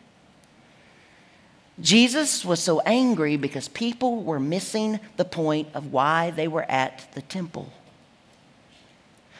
Jesus 1.79 2.43
was 2.43 2.61
so 2.61 2.81
angry 2.81 3.37
because 3.37 3.69
people 3.69 4.21
were 4.21 4.37
missing 4.37 4.99
the 5.15 5.23
point 5.23 5.69
of 5.73 5.93
why 5.93 6.31
they 6.31 6.49
were 6.49 6.69
at 6.69 7.07
the 7.13 7.21
temple. 7.21 7.71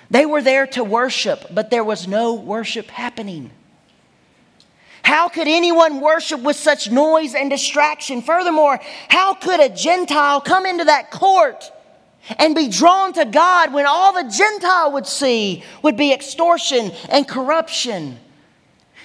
They 0.09 0.25
were 0.25 0.41
there 0.41 0.65
to 0.67 0.81
worship, 0.81 1.47
but 1.51 1.69
there 1.69 1.83
was 1.83 2.07
no 2.07 2.35
worship 2.35 2.87
happening. 2.87 3.51
How 5.03 5.27
could 5.27 5.49
anyone 5.49 5.99
worship 5.99 6.39
with 6.39 6.55
such 6.55 6.89
noise 6.89 7.35
and 7.35 7.49
distraction? 7.49 8.21
Furthermore, 8.21 8.79
how 9.09 9.33
could 9.33 9.59
a 9.59 9.67
Gentile 9.67 10.39
come 10.39 10.65
into 10.65 10.85
that 10.85 11.11
court 11.11 11.73
and 12.37 12.55
be 12.55 12.67
drawn 12.67 13.13
to 13.13 13.25
God 13.25 13.73
when 13.73 13.85
all 13.85 14.13
the 14.13 14.29
Gentile 14.29 14.91
would 14.93 15.07
see 15.07 15.63
would 15.81 15.97
be 15.97 16.13
extortion 16.13 16.91
and 17.09 17.27
corruption? 17.27 18.17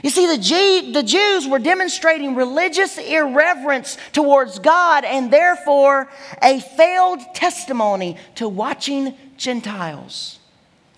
You 0.02 0.10
see, 0.10 0.26
the, 0.26 0.38
G- 0.38 0.92
the 0.92 1.02
Jews 1.02 1.48
were 1.48 1.58
demonstrating 1.58 2.34
religious 2.34 2.98
irreverence 2.98 3.96
towards 4.12 4.58
God 4.58 5.04
and 5.04 5.32
therefore 5.32 6.10
a 6.42 6.60
failed 6.60 7.20
testimony 7.34 8.18
to 8.36 8.48
watching 8.48 9.16
Gentiles. 9.36 10.38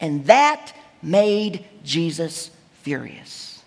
And 0.01 0.27
that 0.27 0.73
made 1.03 1.65
Jesus 1.85 2.51
furious. 2.83 3.63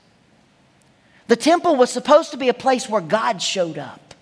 The 1.27 1.35
temple 1.37 1.77
was 1.77 1.89
supposed 1.89 2.31
to 2.31 2.37
be 2.37 2.49
a 2.49 2.53
place 2.53 2.89
where 2.89 3.01
God 3.01 3.41
showed 3.41 3.77
up. 3.77 4.13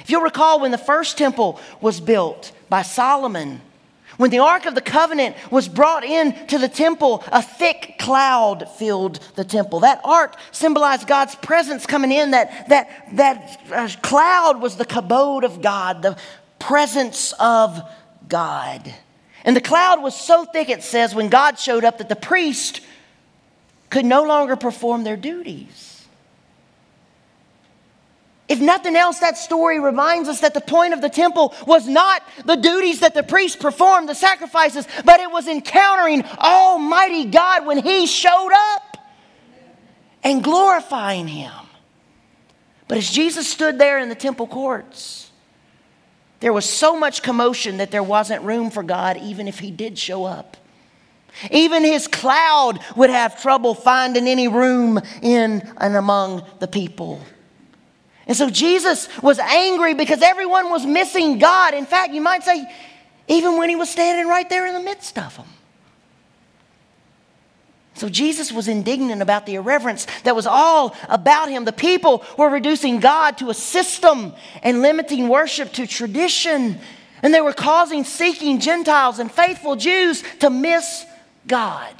If 0.00 0.10
you'll 0.10 0.22
recall, 0.22 0.60
when 0.60 0.70
the 0.70 0.78
first 0.78 1.16
temple 1.16 1.58
was 1.80 2.00
built 2.00 2.52
by 2.68 2.82
Solomon, 2.82 3.60
when 4.16 4.30
the 4.30 4.38
Ark 4.38 4.66
of 4.66 4.74
the 4.74 4.80
Covenant 4.80 5.34
was 5.50 5.68
brought 5.68 6.04
into 6.04 6.58
the 6.58 6.68
temple, 6.68 7.24
a 7.32 7.42
thick 7.42 7.96
cloud 7.98 8.68
filled 8.76 9.18
the 9.34 9.44
temple. 9.44 9.80
That 9.80 10.00
ark 10.04 10.36
symbolized 10.52 11.08
God's 11.08 11.34
presence 11.34 11.84
coming 11.84 12.12
in. 12.12 12.30
That, 12.30 12.68
that, 12.68 13.08
that 13.16 13.60
uh, 13.72 13.88
cloud 14.02 14.60
was 14.60 14.76
the 14.76 14.84
kabod 14.84 15.42
of 15.44 15.62
God, 15.62 16.02
the 16.02 16.16
presence 16.58 17.34
of 17.40 17.80
God. 18.28 18.94
And 19.44 19.56
the 19.56 19.60
cloud 19.60 20.02
was 20.02 20.14
so 20.14 20.44
thick, 20.44 20.68
it 20.68 20.82
says, 20.82 21.14
when 21.14 21.28
God 21.28 21.58
showed 21.58 21.84
up, 21.84 21.98
that 21.98 22.08
the 22.08 22.16
priest 22.16 22.80
could 23.90 24.04
no 24.04 24.22
longer 24.24 24.56
perform 24.56 25.04
their 25.04 25.16
duties. 25.16 25.93
If 28.54 28.60
nothing 28.60 28.94
else, 28.94 29.18
that 29.18 29.36
story 29.36 29.80
reminds 29.80 30.28
us 30.28 30.38
that 30.42 30.54
the 30.54 30.60
point 30.60 30.94
of 30.94 31.00
the 31.00 31.08
temple 31.08 31.52
was 31.66 31.88
not 31.88 32.22
the 32.44 32.54
duties 32.54 33.00
that 33.00 33.12
the 33.12 33.24
priests 33.24 33.56
performed, 33.60 34.08
the 34.08 34.14
sacrifices, 34.14 34.86
but 35.04 35.18
it 35.18 35.28
was 35.28 35.48
encountering 35.48 36.24
Almighty 36.38 37.24
God 37.24 37.66
when 37.66 37.78
He 37.78 38.06
showed 38.06 38.52
up 38.54 38.96
and 40.22 40.44
glorifying 40.44 41.26
Him. 41.26 41.50
But 42.86 42.98
as 42.98 43.10
Jesus 43.10 43.50
stood 43.50 43.76
there 43.76 43.98
in 43.98 44.08
the 44.08 44.14
temple 44.14 44.46
courts, 44.46 45.32
there 46.38 46.52
was 46.52 46.64
so 46.64 46.96
much 46.96 47.24
commotion 47.24 47.78
that 47.78 47.90
there 47.90 48.04
wasn't 48.04 48.44
room 48.44 48.70
for 48.70 48.84
God, 48.84 49.16
even 49.16 49.48
if 49.48 49.58
He 49.58 49.72
did 49.72 49.98
show 49.98 50.26
up. 50.26 50.56
Even 51.50 51.82
His 51.82 52.06
cloud 52.06 52.78
would 52.94 53.10
have 53.10 53.42
trouble 53.42 53.74
finding 53.74 54.28
any 54.28 54.46
room 54.46 55.00
in 55.22 55.68
and 55.78 55.96
among 55.96 56.44
the 56.60 56.68
people. 56.68 57.20
And 58.26 58.36
so 58.36 58.48
Jesus 58.48 59.08
was 59.22 59.38
angry 59.38 59.94
because 59.94 60.22
everyone 60.22 60.70
was 60.70 60.86
missing 60.86 61.38
God. 61.38 61.74
In 61.74 61.86
fact, 61.86 62.14
you 62.14 62.20
might 62.20 62.42
say, 62.42 62.64
even 63.28 63.58
when 63.58 63.68
he 63.68 63.76
was 63.76 63.90
standing 63.90 64.26
right 64.26 64.48
there 64.48 64.66
in 64.66 64.74
the 64.74 64.80
midst 64.80 65.18
of 65.18 65.36
them. 65.36 65.46
So 67.94 68.08
Jesus 68.08 68.50
was 68.50 68.66
indignant 68.66 69.22
about 69.22 69.46
the 69.46 69.54
irreverence 69.54 70.06
that 70.24 70.34
was 70.34 70.46
all 70.46 70.96
about 71.08 71.48
him. 71.48 71.64
The 71.64 71.72
people 71.72 72.24
were 72.36 72.48
reducing 72.48 72.98
God 72.98 73.38
to 73.38 73.50
a 73.50 73.54
system 73.54 74.32
and 74.62 74.82
limiting 74.82 75.28
worship 75.28 75.72
to 75.74 75.86
tradition. 75.86 76.80
And 77.22 77.32
they 77.32 77.40
were 77.40 77.52
causing 77.52 78.04
seeking 78.04 78.58
Gentiles 78.58 79.20
and 79.20 79.30
faithful 79.30 79.76
Jews 79.76 80.24
to 80.40 80.50
miss 80.50 81.06
God. 81.46 81.94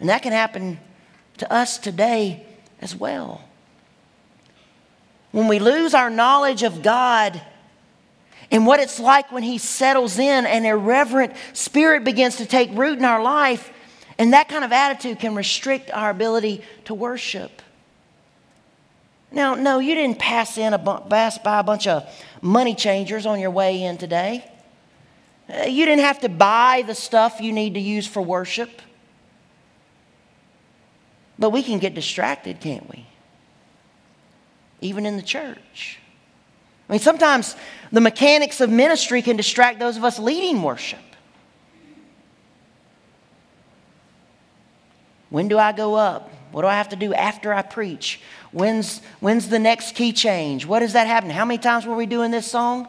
And 0.00 0.08
that 0.08 0.22
can 0.22 0.32
happen 0.32 0.80
to 1.38 1.52
us 1.52 1.76
today 1.76 2.46
as 2.80 2.96
well. 2.96 3.42
When 5.34 5.48
we 5.48 5.58
lose 5.58 5.94
our 5.94 6.10
knowledge 6.10 6.62
of 6.62 6.80
God 6.80 7.42
and 8.52 8.68
what 8.68 8.78
it's 8.78 9.00
like 9.00 9.32
when 9.32 9.42
He 9.42 9.58
settles 9.58 10.16
in, 10.16 10.46
an 10.46 10.64
irreverent 10.64 11.32
spirit 11.54 12.04
begins 12.04 12.36
to 12.36 12.46
take 12.46 12.70
root 12.72 13.00
in 13.00 13.04
our 13.04 13.20
life, 13.20 13.72
and 14.16 14.32
that 14.32 14.48
kind 14.48 14.64
of 14.64 14.70
attitude 14.70 15.18
can 15.18 15.34
restrict 15.34 15.90
our 15.90 16.10
ability 16.10 16.62
to 16.84 16.94
worship. 16.94 17.62
Now, 19.32 19.56
no, 19.56 19.80
you 19.80 19.96
didn't 19.96 20.20
pass 20.20 20.56
in 20.56 20.72
a 20.72 20.78
pass 20.78 21.36
by 21.38 21.58
a 21.58 21.64
bunch 21.64 21.88
of 21.88 22.08
money 22.40 22.76
changers 22.76 23.26
on 23.26 23.40
your 23.40 23.50
way 23.50 23.82
in 23.82 23.98
today. 23.98 24.48
Uh, 25.52 25.64
You 25.64 25.84
didn't 25.84 26.04
have 26.04 26.20
to 26.20 26.28
buy 26.28 26.84
the 26.86 26.94
stuff 26.94 27.40
you 27.40 27.52
need 27.52 27.74
to 27.74 27.80
use 27.80 28.06
for 28.06 28.22
worship. 28.22 28.80
But 31.40 31.50
we 31.50 31.64
can 31.64 31.80
get 31.80 31.92
distracted, 31.92 32.60
can't 32.60 32.88
we? 32.88 33.08
Even 34.84 35.06
in 35.06 35.16
the 35.16 35.22
church. 35.22 35.98
I 36.90 36.92
mean, 36.92 37.00
sometimes 37.00 37.56
the 37.90 38.02
mechanics 38.02 38.60
of 38.60 38.68
ministry 38.68 39.22
can 39.22 39.38
distract 39.38 39.78
those 39.78 39.96
of 39.96 40.04
us 40.04 40.18
leading 40.18 40.62
worship. 40.62 40.98
When 45.30 45.48
do 45.48 45.58
I 45.58 45.72
go 45.72 45.94
up? 45.94 46.30
What 46.52 46.62
do 46.62 46.68
I 46.68 46.74
have 46.74 46.90
to 46.90 46.96
do 46.96 47.14
after 47.14 47.54
I 47.54 47.62
preach? 47.62 48.20
When's, 48.52 49.00
when's 49.20 49.48
the 49.48 49.58
next 49.58 49.94
key 49.94 50.12
change? 50.12 50.66
What 50.66 50.80
does 50.80 50.92
that 50.92 51.06
happen? 51.06 51.30
How 51.30 51.46
many 51.46 51.56
times 51.56 51.86
were 51.86 51.96
we 51.96 52.04
doing 52.04 52.30
this 52.30 52.46
song? 52.46 52.86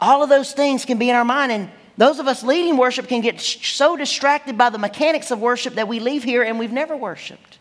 All 0.00 0.24
of 0.24 0.28
those 0.28 0.52
things 0.52 0.84
can 0.84 0.98
be 0.98 1.10
in 1.10 1.14
our 1.14 1.24
mind. 1.24 1.52
And 1.52 1.70
those 1.96 2.18
of 2.18 2.26
us 2.26 2.42
leading 2.42 2.76
worship 2.76 3.06
can 3.06 3.20
get 3.20 3.40
so 3.40 3.96
distracted 3.96 4.58
by 4.58 4.68
the 4.68 4.78
mechanics 4.78 5.30
of 5.30 5.40
worship 5.40 5.76
that 5.76 5.86
we 5.86 6.00
leave 6.00 6.24
here 6.24 6.42
and 6.42 6.58
we've 6.58 6.72
never 6.72 6.96
worshiped. 6.96 7.59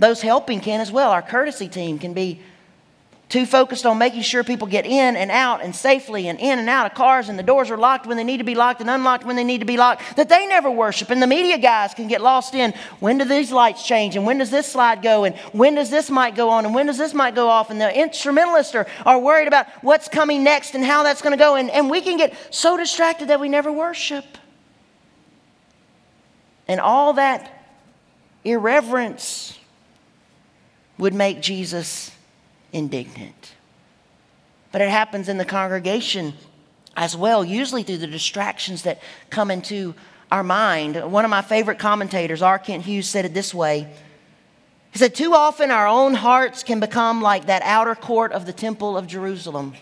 Those 0.00 0.22
helping 0.22 0.60
can 0.60 0.80
as 0.80 0.90
well. 0.90 1.10
Our 1.10 1.20
courtesy 1.20 1.68
team 1.68 1.98
can 1.98 2.14
be 2.14 2.40
too 3.28 3.44
focused 3.46 3.84
on 3.86 3.98
making 3.98 4.22
sure 4.22 4.42
people 4.42 4.66
get 4.66 4.86
in 4.86 5.14
and 5.14 5.30
out 5.30 5.62
and 5.62 5.76
safely 5.76 6.26
and 6.26 6.40
in 6.40 6.58
and 6.58 6.68
out 6.68 6.86
of 6.86 6.94
cars 6.94 7.28
and 7.28 7.38
the 7.38 7.44
doors 7.44 7.70
are 7.70 7.76
locked 7.76 8.06
when 8.06 8.16
they 8.16 8.24
need 8.24 8.38
to 8.38 8.44
be 8.44 8.56
locked 8.56 8.80
and 8.80 8.88
unlocked 8.90 9.24
when 9.24 9.36
they 9.36 9.44
need 9.44 9.58
to 9.58 9.66
be 9.66 9.76
locked 9.76 10.16
that 10.16 10.28
they 10.30 10.46
never 10.46 10.70
worship. 10.70 11.10
And 11.10 11.22
the 11.22 11.26
media 11.28 11.58
guys 11.58 11.92
can 11.92 12.08
get 12.08 12.22
lost 12.22 12.54
in 12.54 12.72
when 12.98 13.18
do 13.18 13.26
these 13.26 13.52
lights 13.52 13.86
change 13.86 14.16
and 14.16 14.24
when 14.24 14.38
does 14.38 14.50
this 14.50 14.66
slide 14.72 15.02
go 15.02 15.24
and 15.24 15.36
when 15.52 15.74
does 15.74 15.90
this 15.90 16.10
mic 16.10 16.34
go 16.34 16.48
on 16.48 16.64
and 16.64 16.74
when 16.74 16.86
does 16.86 16.98
this 16.98 17.12
mic 17.12 17.34
go 17.34 17.48
off. 17.48 17.68
And 17.68 17.78
the 17.78 17.96
instrumentalists 17.96 18.74
are, 18.74 18.86
are 19.04 19.18
worried 19.18 19.48
about 19.48 19.66
what's 19.82 20.08
coming 20.08 20.42
next 20.42 20.74
and 20.74 20.82
how 20.82 21.02
that's 21.02 21.20
going 21.20 21.36
to 21.36 21.38
go. 21.38 21.56
And, 21.56 21.70
and 21.70 21.90
we 21.90 22.00
can 22.00 22.16
get 22.16 22.34
so 22.48 22.78
distracted 22.78 23.28
that 23.28 23.38
we 23.38 23.50
never 23.50 23.70
worship. 23.70 24.24
And 26.66 26.80
all 26.80 27.12
that 27.12 27.64
irreverence 28.44 29.59
would 31.00 31.14
make 31.14 31.40
Jesus 31.40 32.12
indignant. 32.72 33.54
But 34.70 34.82
it 34.82 34.90
happens 34.90 35.28
in 35.28 35.38
the 35.38 35.44
congregation 35.44 36.34
as 36.96 37.16
well, 37.16 37.44
usually 37.44 37.82
through 37.82 37.98
the 37.98 38.06
distractions 38.06 38.82
that 38.82 39.02
come 39.30 39.50
into 39.50 39.94
our 40.30 40.44
mind. 40.44 41.10
One 41.10 41.24
of 41.24 41.30
my 41.30 41.42
favorite 41.42 41.78
commentators, 41.78 42.42
R. 42.42 42.58
Kent 42.58 42.84
Hughes, 42.84 43.08
said 43.08 43.24
it 43.24 43.34
this 43.34 43.54
way. 43.54 43.88
He 44.92 44.98
said, 44.98 45.14
Too 45.14 45.34
often 45.34 45.70
our 45.70 45.88
own 45.88 46.14
hearts 46.14 46.62
can 46.62 46.80
become 46.80 47.22
like 47.22 47.46
that 47.46 47.62
outer 47.62 47.94
court 47.94 48.32
of 48.32 48.44
the 48.44 48.52
Temple 48.52 48.96
of 48.96 49.06
Jerusalem. 49.06 49.74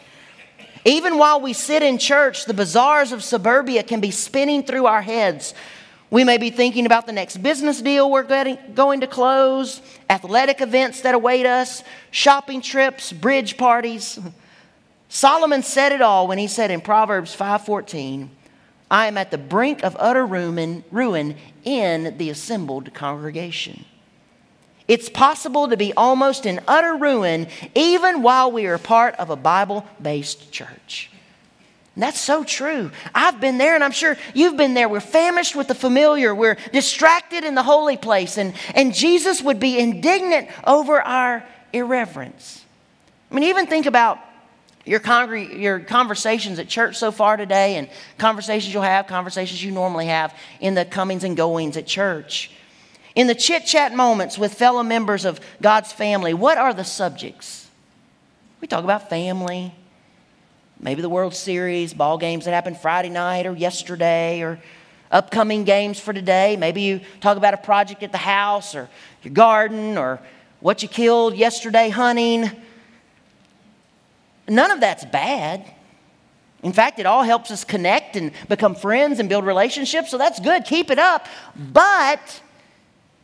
Even 0.84 1.18
while 1.18 1.40
we 1.40 1.52
sit 1.52 1.82
in 1.82 1.98
church, 1.98 2.44
the 2.44 2.54
bazaars 2.54 3.10
of 3.10 3.24
suburbia 3.24 3.82
can 3.82 4.00
be 4.00 4.12
spinning 4.12 4.62
through 4.62 4.86
our 4.86 5.02
heads. 5.02 5.52
We 6.10 6.24
may 6.24 6.38
be 6.38 6.50
thinking 6.50 6.86
about 6.86 7.06
the 7.06 7.12
next 7.12 7.38
business 7.38 7.82
deal 7.82 8.10
we're 8.10 8.22
getting, 8.22 8.56
going 8.74 9.00
to 9.00 9.06
close, 9.06 9.82
athletic 10.08 10.60
events 10.62 11.02
that 11.02 11.14
await 11.14 11.44
us, 11.44 11.84
shopping 12.10 12.62
trips, 12.62 13.12
bridge 13.12 13.58
parties. 13.58 14.18
Solomon 15.10 15.62
said 15.62 15.92
it 15.92 16.00
all 16.00 16.26
when 16.26 16.38
he 16.38 16.46
said 16.46 16.70
in 16.70 16.80
Proverbs 16.80 17.34
5:14, 17.34 18.30
"I 18.90 19.06
am 19.06 19.18
at 19.18 19.30
the 19.30 19.38
brink 19.38 19.82
of 19.82 19.96
utter 19.98 20.24
ruin, 20.24 20.84
ruin 20.90 21.36
in 21.64 22.16
the 22.16 22.30
assembled 22.30 22.94
congregation." 22.94 23.84
It's 24.86 25.10
possible 25.10 25.68
to 25.68 25.76
be 25.76 25.92
almost 25.94 26.46
in 26.46 26.60
utter 26.66 26.96
ruin 26.96 27.48
even 27.74 28.22
while 28.22 28.50
we 28.50 28.64
are 28.64 28.78
part 28.78 29.14
of 29.16 29.28
a 29.28 29.36
Bible-based 29.36 30.50
church. 30.50 31.10
And 31.98 32.04
that's 32.04 32.20
so 32.20 32.44
true. 32.44 32.92
I've 33.12 33.40
been 33.40 33.58
there, 33.58 33.74
and 33.74 33.82
I'm 33.82 33.90
sure 33.90 34.16
you've 34.32 34.56
been 34.56 34.72
there. 34.72 34.88
We're 34.88 35.00
famished 35.00 35.56
with 35.56 35.66
the 35.66 35.74
familiar, 35.74 36.32
we're 36.32 36.56
distracted 36.72 37.42
in 37.42 37.56
the 37.56 37.62
holy 37.64 37.96
place, 37.96 38.38
and, 38.38 38.54
and 38.72 38.94
Jesus 38.94 39.42
would 39.42 39.58
be 39.58 39.80
indignant 39.80 40.48
over 40.64 41.02
our 41.02 41.44
irreverence. 41.72 42.64
I 43.32 43.34
mean, 43.34 43.48
even 43.48 43.66
think 43.66 43.86
about 43.86 44.20
your, 44.84 45.00
congre- 45.00 45.60
your 45.60 45.80
conversations 45.80 46.60
at 46.60 46.68
church 46.68 46.94
so 46.94 47.10
far 47.10 47.36
today, 47.36 47.74
and 47.74 47.90
conversations 48.16 48.72
you'll 48.72 48.84
have, 48.84 49.08
conversations 49.08 49.60
you 49.60 49.72
normally 49.72 50.06
have 50.06 50.32
in 50.60 50.74
the 50.74 50.84
comings 50.84 51.24
and 51.24 51.36
goings 51.36 51.76
at 51.76 51.88
church. 51.88 52.52
In 53.16 53.26
the 53.26 53.34
chit 53.34 53.66
chat 53.66 53.92
moments 53.92 54.38
with 54.38 54.54
fellow 54.54 54.84
members 54.84 55.24
of 55.24 55.40
God's 55.60 55.92
family, 55.92 56.32
what 56.32 56.58
are 56.58 56.72
the 56.72 56.84
subjects? 56.84 57.68
We 58.60 58.68
talk 58.68 58.84
about 58.84 59.10
family, 59.10 59.74
maybe 60.80 61.02
the 61.02 61.08
World 61.08 61.34
Series, 61.34 61.94
ball 61.94 62.18
games 62.18 62.44
that 62.44 62.52
happened 62.52 62.78
Friday 62.78 63.08
night 63.08 63.46
or 63.46 63.54
yesterday, 63.54 64.42
or 64.42 64.60
upcoming 65.10 65.64
games 65.64 65.98
for 65.98 66.12
today. 66.12 66.56
Maybe 66.56 66.82
you 66.82 67.00
talk 67.20 67.36
about 67.36 67.54
a 67.54 67.58
project 67.58 68.02
at 68.02 68.12
the 68.12 68.18
house 68.18 68.74
or 68.74 68.88
your 69.22 69.32
garden 69.32 69.96
or 69.96 70.20
what 70.60 70.82
you 70.82 70.88
killed 70.88 71.36
yesterday 71.36 71.88
hunting. 71.88 72.50
None 74.48 74.70
of 74.70 74.80
that's 74.80 75.04
bad. 75.04 75.64
In 76.62 76.72
fact, 76.72 76.98
it 76.98 77.06
all 77.06 77.22
helps 77.22 77.50
us 77.50 77.64
connect 77.64 78.16
and 78.16 78.32
become 78.48 78.74
friends 78.74 79.20
and 79.20 79.28
build 79.28 79.46
relationships, 79.46 80.10
so 80.10 80.18
that's 80.18 80.40
good. 80.40 80.64
Keep 80.64 80.90
it 80.90 80.98
up. 80.98 81.26
But 81.54 82.42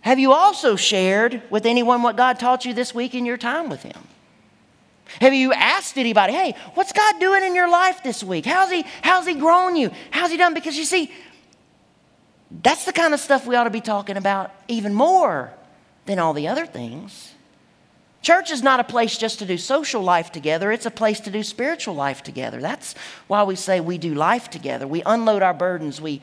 have 0.02 0.18
you 0.18 0.32
also 0.32 0.76
shared 0.76 1.42
with 1.50 1.66
anyone 1.66 2.02
what 2.02 2.16
God 2.16 2.38
taught 2.38 2.64
you 2.64 2.72
this 2.74 2.94
week 2.94 3.14
in 3.14 3.26
your 3.26 3.38
time 3.38 3.68
with 3.68 3.82
Him? 3.82 3.96
Have 5.20 5.34
you 5.34 5.52
asked 5.52 5.98
anybody, 5.98 6.32
hey, 6.32 6.54
what's 6.74 6.92
God 6.92 7.20
doing 7.20 7.42
in 7.44 7.54
your 7.54 7.68
life 7.68 8.02
this 8.02 8.22
week? 8.22 8.46
How's 8.46 8.70
He, 8.70 8.84
how's 9.02 9.26
he 9.26 9.34
grown 9.34 9.76
you? 9.76 9.90
How's 10.10 10.30
He 10.30 10.36
done? 10.36 10.54
Because 10.54 10.76
you 10.76 10.84
see, 10.84 11.12
that's 12.62 12.84
the 12.84 12.92
kind 12.92 13.14
of 13.14 13.20
stuff 13.20 13.46
we 13.46 13.56
ought 13.56 13.64
to 13.64 13.70
be 13.70 13.80
talking 13.80 14.16
about 14.16 14.52
even 14.68 14.94
more 14.94 15.52
than 16.06 16.18
all 16.18 16.32
the 16.32 16.48
other 16.48 16.66
things. 16.66 17.32
Church 18.22 18.50
is 18.50 18.62
not 18.62 18.80
a 18.80 18.84
place 18.84 19.18
just 19.18 19.40
to 19.40 19.46
do 19.46 19.58
social 19.58 20.02
life 20.02 20.32
together, 20.32 20.72
it's 20.72 20.86
a 20.86 20.90
place 20.90 21.20
to 21.20 21.30
do 21.30 21.42
spiritual 21.42 21.94
life 21.94 22.22
together. 22.22 22.60
That's 22.60 22.94
why 23.26 23.42
we 23.42 23.54
say 23.54 23.80
we 23.80 23.98
do 23.98 24.14
life 24.14 24.48
together. 24.48 24.86
We 24.86 25.02
unload 25.04 25.42
our 25.42 25.52
burdens, 25.52 26.00
we 26.00 26.22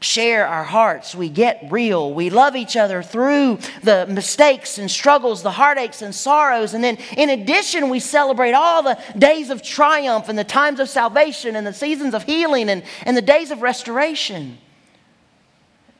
share 0.00 0.46
our 0.46 0.64
hearts, 0.64 1.14
we 1.14 1.28
get 1.28 1.62
real, 1.70 2.12
we 2.14 2.30
love 2.30 2.56
each 2.56 2.76
other 2.76 3.02
through 3.02 3.58
the 3.82 4.06
mistakes 4.06 4.78
and 4.78 4.90
struggles, 4.90 5.42
the 5.42 5.50
heartaches 5.50 6.00
and 6.00 6.14
sorrows. 6.14 6.72
And 6.72 6.82
then, 6.82 6.96
in 7.16 7.28
addition, 7.28 7.90
we 7.90 8.00
celebrate 8.00 8.52
all 8.52 8.82
the 8.82 8.98
days 9.18 9.50
of 9.50 9.62
triumph 9.62 10.28
and 10.28 10.38
the 10.38 10.44
times 10.44 10.80
of 10.80 10.88
salvation 10.88 11.54
and 11.54 11.66
the 11.66 11.74
seasons 11.74 12.14
of 12.14 12.22
healing 12.22 12.70
and, 12.70 12.82
and 13.02 13.16
the 13.16 13.22
days 13.22 13.50
of 13.50 13.60
restoration. 13.60 14.58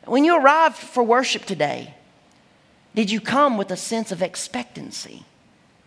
When 0.05 0.25
you 0.25 0.35
arrived 0.35 0.77
for 0.77 1.03
worship 1.03 1.45
today, 1.45 1.93
did 2.95 3.11
you 3.11 3.21
come 3.21 3.57
with 3.57 3.69
a 3.71 3.77
sense 3.77 4.11
of 4.11 4.23
expectancy, 4.23 5.23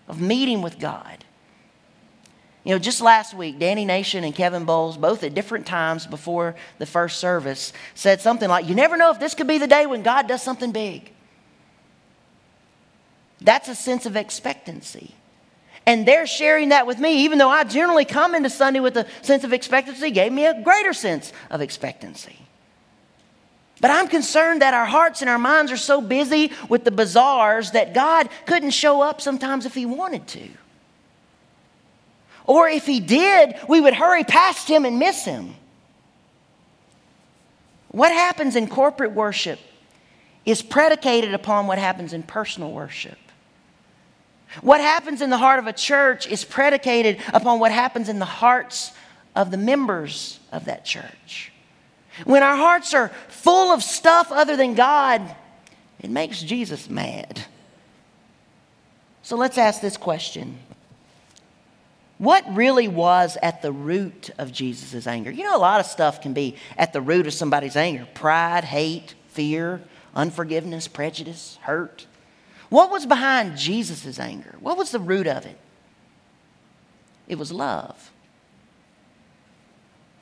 of 0.06 0.20
meeting 0.20 0.62
with 0.62 0.78
God? 0.78 1.24
You 2.64 2.72
know, 2.72 2.78
just 2.78 3.02
last 3.02 3.34
week, 3.34 3.58
Danny 3.58 3.84
Nation 3.84 4.24
and 4.24 4.34
Kevin 4.34 4.64
Bowles, 4.64 4.96
both 4.96 5.22
at 5.22 5.34
different 5.34 5.66
times 5.66 6.06
before 6.06 6.56
the 6.78 6.86
first 6.86 7.18
service, 7.18 7.74
said 7.94 8.22
something 8.22 8.48
like, 8.48 8.66
You 8.66 8.74
never 8.74 8.96
know 8.96 9.10
if 9.10 9.20
this 9.20 9.34
could 9.34 9.46
be 9.46 9.58
the 9.58 9.66
day 9.66 9.84
when 9.86 10.02
God 10.02 10.26
does 10.26 10.42
something 10.42 10.72
big. 10.72 11.12
That's 13.42 13.68
a 13.68 13.74
sense 13.74 14.06
of 14.06 14.16
expectancy. 14.16 15.14
And 15.86 16.08
they're 16.08 16.26
sharing 16.26 16.70
that 16.70 16.86
with 16.86 16.98
me, 16.98 17.24
even 17.24 17.36
though 17.36 17.50
I 17.50 17.64
generally 17.64 18.06
come 18.06 18.34
into 18.34 18.48
Sunday 18.48 18.80
with 18.80 18.96
a 18.96 19.06
sense 19.20 19.44
of 19.44 19.52
expectancy, 19.52 20.10
gave 20.10 20.32
me 20.32 20.46
a 20.46 20.62
greater 20.62 20.94
sense 20.94 21.34
of 21.50 21.60
expectancy. 21.60 22.38
But 23.82 23.90
I'm 23.90 24.08
concerned 24.08 24.62
that 24.62 24.72
our 24.72 24.86
hearts 24.86 25.20
and 25.20 25.28
our 25.28 25.38
minds 25.38 25.70
are 25.70 25.76
so 25.76 26.00
busy 26.00 26.52
with 26.70 26.84
the 26.84 26.90
bazaars 26.90 27.72
that 27.72 27.92
God 27.92 28.30
couldn't 28.46 28.70
show 28.70 29.02
up 29.02 29.20
sometimes 29.20 29.66
if 29.66 29.74
He 29.74 29.84
wanted 29.84 30.26
to. 30.28 30.48
Or 32.44 32.68
if 32.68 32.86
He 32.86 33.00
did, 33.00 33.56
we 33.68 33.80
would 33.80 33.94
hurry 33.94 34.24
past 34.24 34.68
Him 34.68 34.84
and 34.84 34.98
miss 34.98 35.24
Him. 35.24 35.54
What 37.88 38.12
happens 38.12 38.56
in 38.56 38.68
corporate 38.68 39.12
worship 39.12 39.58
is 40.44 40.62
predicated 40.62 41.32
upon 41.32 41.66
what 41.66 41.78
happens 41.78 42.12
in 42.12 42.22
personal 42.22 42.72
worship. 42.72 43.18
What 44.60 44.80
happens 44.80 45.22
in 45.22 45.30
the 45.30 45.38
heart 45.38 45.58
of 45.58 45.66
a 45.66 45.72
church 45.72 46.26
is 46.26 46.44
predicated 46.44 47.18
upon 47.32 47.60
what 47.60 47.72
happens 47.72 48.08
in 48.08 48.18
the 48.18 48.24
hearts 48.24 48.92
of 49.34 49.50
the 49.50 49.56
members 49.56 50.38
of 50.52 50.66
that 50.66 50.84
church. 50.84 51.52
When 52.24 52.42
our 52.42 52.56
hearts 52.56 52.94
are 52.94 53.08
full 53.28 53.72
of 53.72 53.82
stuff 53.82 54.30
other 54.30 54.56
than 54.56 54.74
God, 54.74 55.34
it 56.00 56.10
makes 56.10 56.42
Jesus 56.42 56.88
mad. 56.88 57.44
So 59.22 59.36
let's 59.36 59.58
ask 59.58 59.80
this 59.80 59.96
question 59.96 60.58
What 62.18 62.44
really 62.54 62.88
was 62.88 63.36
at 63.42 63.62
the 63.62 63.72
root 63.72 64.30
of 64.38 64.52
Jesus' 64.52 65.06
anger? 65.06 65.30
You 65.30 65.44
know, 65.44 65.56
a 65.56 65.58
lot 65.58 65.80
of 65.80 65.86
stuff 65.86 66.20
can 66.20 66.32
be 66.32 66.56
at 66.78 66.92
the 66.92 67.00
root 67.00 67.26
of 67.26 67.34
somebody's 67.34 67.76
anger 67.76 68.06
pride, 68.14 68.64
hate, 68.64 69.14
fear, 69.28 69.82
unforgiveness, 70.14 70.86
prejudice, 70.86 71.58
hurt. 71.62 72.06
What 72.68 72.90
was 72.90 73.06
behind 73.06 73.56
Jesus' 73.56 74.18
anger? 74.18 74.56
What 74.60 74.76
was 74.76 74.90
the 74.90 75.00
root 75.00 75.26
of 75.26 75.44
it? 75.44 75.58
It 77.26 77.38
was 77.38 77.50
love. 77.50 78.12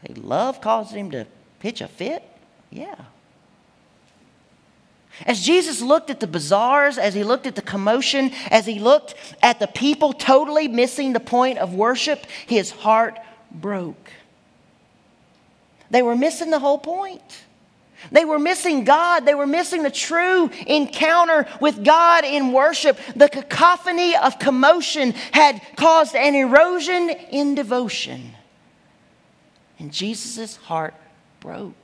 Hey, 0.02 0.14
love 0.14 0.60
caused 0.60 0.94
him 0.94 1.10
to 1.12 1.26
pitch 1.60 1.80
a 1.80 1.88
fit? 1.88 2.22
Yeah. 2.70 2.96
As 5.26 5.40
Jesus 5.40 5.80
looked 5.80 6.10
at 6.10 6.20
the 6.20 6.26
bazaars, 6.26 6.98
as 6.98 7.14
he 7.14 7.24
looked 7.24 7.46
at 7.46 7.54
the 7.54 7.62
commotion, 7.62 8.32
as 8.50 8.66
he 8.66 8.78
looked 8.78 9.14
at 9.42 9.58
the 9.58 9.66
people 9.66 10.12
totally 10.12 10.68
missing 10.68 11.12
the 11.12 11.20
point 11.20 11.58
of 11.58 11.74
worship, 11.74 12.26
his 12.46 12.70
heart 12.70 13.18
broke. 13.50 14.10
They 15.90 16.02
were 16.02 16.16
missing 16.16 16.50
the 16.50 16.58
whole 16.58 16.78
point. 16.78 17.44
They 18.10 18.24
were 18.24 18.38
missing 18.38 18.84
God. 18.84 19.24
They 19.26 19.34
were 19.34 19.46
missing 19.46 19.82
the 19.82 19.90
true 19.90 20.50
encounter 20.66 21.46
with 21.60 21.84
God 21.84 22.24
in 22.24 22.52
worship. 22.52 22.98
The 23.14 23.28
cacophony 23.28 24.16
of 24.16 24.38
commotion 24.38 25.12
had 25.32 25.62
caused 25.76 26.16
an 26.16 26.34
erosion 26.34 27.10
in 27.30 27.54
devotion. 27.54 28.32
And 29.78 29.92
Jesus' 29.92 30.56
heart 30.56 30.94
broke. 31.40 31.81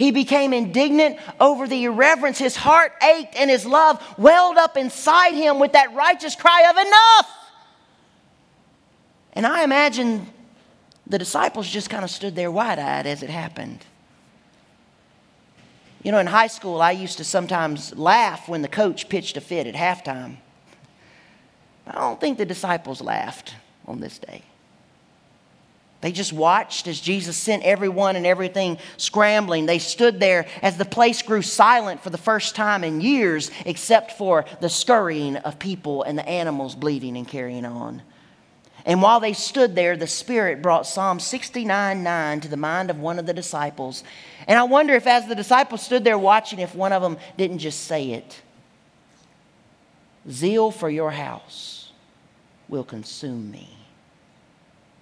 He 0.00 0.12
became 0.12 0.54
indignant 0.54 1.18
over 1.38 1.68
the 1.68 1.84
irreverence. 1.84 2.38
His 2.38 2.56
heart 2.56 2.92
ached 3.02 3.36
and 3.36 3.50
his 3.50 3.66
love 3.66 4.02
welled 4.16 4.56
up 4.56 4.78
inside 4.78 5.34
him 5.34 5.58
with 5.58 5.72
that 5.72 5.92
righteous 5.92 6.34
cry 6.34 6.70
of 6.70 6.76
enough. 6.78 7.30
And 9.34 9.46
I 9.46 9.62
imagine 9.62 10.26
the 11.06 11.18
disciples 11.18 11.68
just 11.68 11.90
kind 11.90 12.02
of 12.02 12.08
stood 12.08 12.34
there 12.34 12.50
wide 12.50 12.78
eyed 12.78 13.06
as 13.06 13.22
it 13.22 13.28
happened. 13.28 13.84
You 16.02 16.12
know, 16.12 16.18
in 16.18 16.28
high 16.28 16.46
school, 16.46 16.80
I 16.80 16.92
used 16.92 17.18
to 17.18 17.24
sometimes 17.24 17.94
laugh 17.94 18.48
when 18.48 18.62
the 18.62 18.68
coach 18.68 19.10
pitched 19.10 19.36
a 19.36 19.42
fit 19.42 19.66
at 19.66 19.74
halftime. 19.74 20.36
I 21.86 21.92
don't 21.96 22.18
think 22.18 22.38
the 22.38 22.46
disciples 22.46 23.02
laughed 23.02 23.54
on 23.86 24.00
this 24.00 24.18
day. 24.18 24.44
They 26.00 26.12
just 26.12 26.32
watched 26.32 26.86
as 26.86 26.98
Jesus 26.98 27.36
sent 27.36 27.62
everyone 27.62 28.16
and 28.16 28.24
everything 28.24 28.78
scrambling. 28.96 29.66
They 29.66 29.78
stood 29.78 30.18
there 30.18 30.46
as 30.62 30.78
the 30.78 30.86
place 30.86 31.20
grew 31.20 31.42
silent 31.42 32.02
for 32.02 32.08
the 32.08 32.18
first 32.18 32.54
time 32.54 32.84
in 32.84 33.02
years, 33.02 33.50
except 33.66 34.12
for 34.12 34.46
the 34.60 34.70
scurrying 34.70 35.36
of 35.36 35.58
people 35.58 36.02
and 36.02 36.18
the 36.18 36.26
animals 36.26 36.74
bleeding 36.74 37.16
and 37.18 37.28
carrying 37.28 37.66
on. 37.66 38.02
And 38.86 39.02
while 39.02 39.20
they 39.20 39.34
stood 39.34 39.74
there, 39.74 39.94
the 39.94 40.06
Spirit 40.06 40.62
brought 40.62 40.86
Psalm 40.86 41.20
69 41.20 42.02
9 42.02 42.40
to 42.40 42.48
the 42.48 42.56
mind 42.56 42.88
of 42.88 42.98
one 42.98 43.18
of 43.18 43.26
the 43.26 43.34
disciples. 43.34 44.02
And 44.48 44.58
I 44.58 44.62
wonder 44.62 44.94
if, 44.94 45.06
as 45.06 45.26
the 45.26 45.34
disciples 45.34 45.82
stood 45.82 46.02
there 46.02 46.18
watching, 46.18 46.60
if 46.60 46.74
one 46.74 46.92
of 46.92 47.02
them 47.02 47.18
didn't 47.36 47.58
just 47.58 47.82
say 47.82 48.12
it 48.12 48.40
Zeal 50.30 50.70
for 50.70 50.88
your 50.88 51.10
house 51.10 51.92
will 52.68 52.84
consume 52.84 53.50
me. 53.50 53.79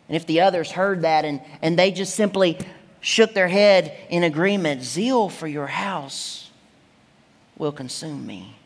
And 0.08 0.16
if 0.16 0.26
the 0.26 0.40
others 0.40 0.70
heard 0.70 1.02
that 1.02 1.24
and, 1.24 1.40
and 1.60 1.78
they 1.78 1.90
just 1.90 2.14
simply 2.14 2.58
shook 3.00 3.34
their 3.34 3.48
head 3.48 3.96
in 4.08 4.22
agreement, 4.24 4.82
zeal 4.82 5.28
for 5.28 5.46
your 5.46 5.66
house 5.66 6.50
will 7.56 7.72
consume 7.72 8.26
me. 8.26 8.56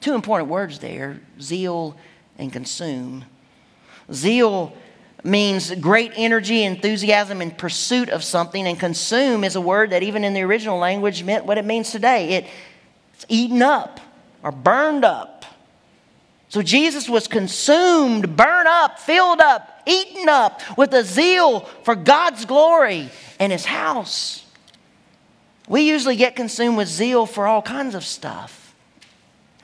Two 0.00 0.14
important 0.14 0.50
words 0.50 0.78
there 0.80 1.20
zeal 1.40 1.96
and 2.38 2.52
consume. 2.52 3.24
Zeal 4.12 4.76
means 5.22 5.74
great 5.76 6.12
energy, 6.16 6.62
enthusiasm 6.62 7.40
in 7.40 7.50
pursuit 7.50 8.10
of 8.10 8.22
something, 8.22 8.66
and 8.66 8.78
consume 8.78 9.42
is 9.42 9.56
a 9.56 9.60
word 9.60 9.90
that 9.90 10.02
even 10.02 10.22
in 10.22 10.34
the 10.34 10.42
original 10.42 10.78
language 10.78 11.24
meant 11.24 11.46
what 11.46 11.56
it 11.56 11.64
means 11.64 11.90
today. 11.90 12.34
It, 12.34 12.46
it's 13.14 13.24
eaten 13.28 13.62
up 13.62 14.00
or 14.42 14.52
burned 14.52 15.04
up. 15.04 15.33
So 16.54 16.62
Jesus 16.62 17.08
was 17.08 17.26
consumed, 17.26 18.36
burned 18.36 18.68
up, 18.68 19.00
filled 19.00 19.40
up, 19.40 19.82
eaten 19.86 20.28
up 20.28 20.60
with 20.78 20.94
a 20.94 21.02
zeal 21.02 21.62
for 21.82 21.96
God's 21.96 22.44
glory 22.44 23.10
and 23.40 23.50
his 23.50 23.64
house. 23.64 24.46
We 25.66 25.88
usually 25.88 26.14
get 26.14 26.36
consumed 26.36 26.76
with 26.76 26.86
zeal 26.86 27.26
for 27.26 27.48
all 27.48 27.60
kinds 27.60 27.96
of 27.96 28.04
stuff. 28.04 28.72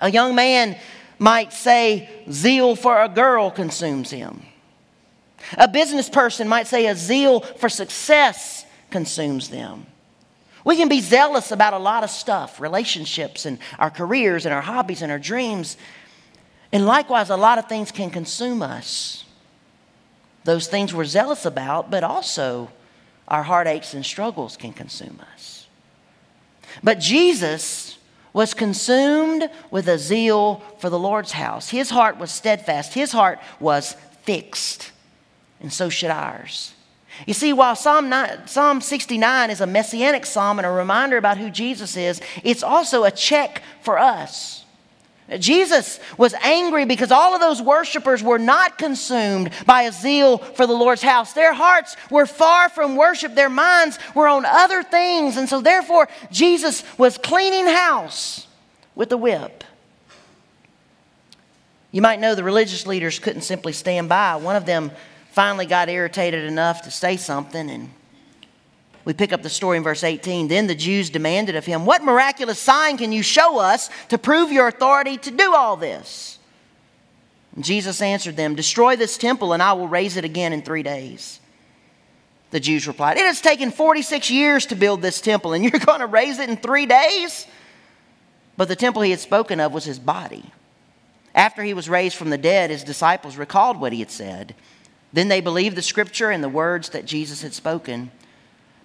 A 0.00 0.10
young 0.10 0.34
man 0.34 0.76
might 1.20 1.52
say, 1.52 2.08
zeal 2.28 2.74
for 2.74 3.00
a 3.00 3.08
girl 3.08 3.52
consumes 3.52 4.10
him. 4.10 4.42
A 5.56 5.68
business 5.68 6.08
person 6.08 6.48
might 6.48 6.66
say, 6.66 6.88
a 6.88 6.96
zeal 6.96 7.38
for 7.38 7.68
success 7.68 8.66
consumes 8.90 9.48
them. 9.48 9.86
We 10.64 10.74
can 10.76 10.88
be 10.88 11.00
zealous 11.00 11.52
about 11.52 11.72
a 11.72 11.78
lot 11.78 12.02
of 12.02 12.10
stuff 12.10 12.60
relationships 12.60 13.46
and 13.46 13.60
our 13.78 13.90
careers 13.90 14.44
and 14.44 14.52
our 14.52 14.60
hobbies 14.60 15.02
and 15.02 15.12
our 15.12 15.20
dreams. 15.20 15.76
And 16.72 16.86
likewise, 16.86 17.30
a 17.30 17.36
lot 17.36 17.58
of 17.58 17.68
things 17.68 17.90
can 17.90 18.10
consume 18.10 18.62
us. 18.62 19.24
Those 20.44 20.68
things 20.68 20.94
we're 20.94 21.04
zealous 21.04 21.44
about, 21.44 21.90
but 21.90 22.04
also 22.04 22.70
our 23.28 23.42
heartaches 23.42 23.94
and 23.94 24.04
struggles 24.04 24.56
can 24.56 24.72
consume 24.72 25.20
us. 25.32 25.66
But 26.82 27.00
Jesus 27.00 27.98
was 28.32 28.54
consumed 28.54 29.50
with 29.70 29.88
a 29.88 29.98
zeal 29.98 30.62
for 30.78 30.88
the 30.88 30.98
Lord's 30.98 31.32
house. 31.32 31.70
His 31.70 31.90
heart 31.90 32.18
was 32.18 32.30
steadfast, 32.30 32.94
his 32.94 33.12
heart 33.12 33.40
was 33.58 33.94
fixed, 34.22 34.92
and 35.60 35.72
so 35.72 35.88
should 35.88 36.10
ours. 36.10 36.74
You 37.26 37.34
see, 37.34 37.52
while 37.52 37.76
Psalm, 37.76 38.08
9, 38.08 38.46
Psalm 38.46 38.80
69 38.80 39.50
is 39.50 39.60
a 39.60 39.66
messianic 39.66 40.24
psalm 40.24 40.58
and 40.58 40.66
a 40.66 40.70
reminder 40.70 41.16
about 41.16 41.38
who 41.38 41.50
Jesus 41.50 41.96
is, 41.96 42.20
it's 42.42 42.62
also 42.62 43.04
a 43.04 43.10
check 43.10 43.62
for 43.82 43.98
us. 43.98 44.59
Jesus 45.38 46.00
was 46.18 46.34
angry 46.34 46.84
because 46.84 47.12
all 47.12 47.34
of 47.34 47.40
those 47.40 47.62
worshipers 47.62 48.22
were 48.22 48.38
not 48.38 48.78
consumed 48.78 49.50
by 49.64 49.82
a 49.82 49.92
zeal 49.92 50.38
for 50.38 50.66
the 50.66 50.72
Lord's 50.72 51.02
house. 51.02 51.32
Their 51.32 51.52
hearts 51.52 51.96
were 52.10 52.26
far 52.26 52.68
from 52.68 52.96
worship, 52.96 53.34
their 53.34 53.48
minds 53.48 53.98
were 54.14 54.26
on 54.26 54.44
other 54.44 54.82
things. 54.82 55.36
And 55.36 55.48
so, 55.48 55.60
therefore, 55.60 56.08
Jesus 56.32 56.82
was 56.98 57.16
cleaning 57.16 57.66
house 57.66 58.48
with 58.94 59.12
a 59.12 59.16
whip. 59.16 59.62
You 61.92 62.02
might 62.02 62.20
know 62.20 62.34
the 62.34 62.44
religious 62.44 62.86
leaders 62.86 63.18
couldn't 63.18 63.42
simply 63.42 63.72
stand 63.72 64.08
by. 64.08 64.36
One 64.36 64.56
of 64.56 64.66
them 64.66 64.90
finally 65.30 65.66
got 65.66 65.88
irritated 65.88 66.44
enough 66.44 66.82
to 66.82 66.90
say 66.90 67.16
something, 67.16 67.70
and 67.70 67.90
we 69.10 69.14
pick 69.14 69.32
up 69.32 69.42
the 69.42 69.50
story 69.50 69.76
in 69.76 69.82
verse 69.82 70.04
18. 70.04 70.46
Then 70.46 70.68
the 70.68 70.74
Jews 70.76 71.10
demanded 71.10 71.56
of 71.56 71.66
him, 71.66 71.84
What 71.84 72.04
miraculous 72.04 72.60
sign 72.60 72.96
can 72.96 73.10
you 73.10 73.24
show 73.24 73.58
us 73.58 73.90
to 74.08 74.18
prove 74.18 74.52
your 74.52 74.68
authority 74.68 75.16
to 75.16 75.32
do 75.32 75.52
all 75.52 75.76
this? 75.76 76.38
And 77.56 77.64
Jesus 77.64 78.00
answered 78.00 78.36
them, 78.36 78.54
Destroy 78.54 78.94
this 78.94 79.18
temple, 79.18 79.52
and 79.52 79.60
I 79.60 79.72
will 79.72 79.88
raise 79.88 80.16
it 80.16 80.24
again 80.24 80.52
in 80.52 80.62
three 80.62 80.84
days. 80.84 81.40
The 82.52 82.60
Jews 82.60 82.86
replied, 82.86 83.16
It 83.16 83.26
has 83.26 83.40
taken 83.40 83.72
46 83.72 84.30
years 84.30 84.66
to 84.66 84.76
build 84.76 85.02
this 85.02 85.20
temple, 85.20 85.54
and 85.54 85.64
you're 85.72 85.84
going 85.84 85.98
to 85.98 86.06
raise 86.06 86.38
it 86.38 86.48
in 86.48 86.56
three 86.56 86.86
days? 86.86 87.48
But 88.56 88.68
the 88.68 88.76
temple 88.76 89.02
he 89.02 89.10
had 89.10 89.18
spoken 89.18 89.58
of 89.58 89.72
was 89.72 89.82
his 89.82 89.98
body. 89.98 90.44
After 91.34 91.64
he 91.64 91.74
was 91.74 91.88
raised 91.88 92.14
from 92.14 92.30
the 92.30 92.38
dead, 92.38 92.70
his 92.70 92.84
disciples 92.84 93.36
recalled 93.36 93.80
what 93.80 93.92
he 93.92 93.98
had 93.98 94.12
said. 94.12 94.54
Then 95.12 95.26
they 95.26 95.40
believed 95.40 95.76
the 95.76 95.82
scripture 95.82 96.30
and 96.30 96.44
the 96.44 96.48
words 96.48 96.90
that 96.90 97.06
Jesus 97.06 97.42
had 97.42 97.54
spoken. 97.54 98.12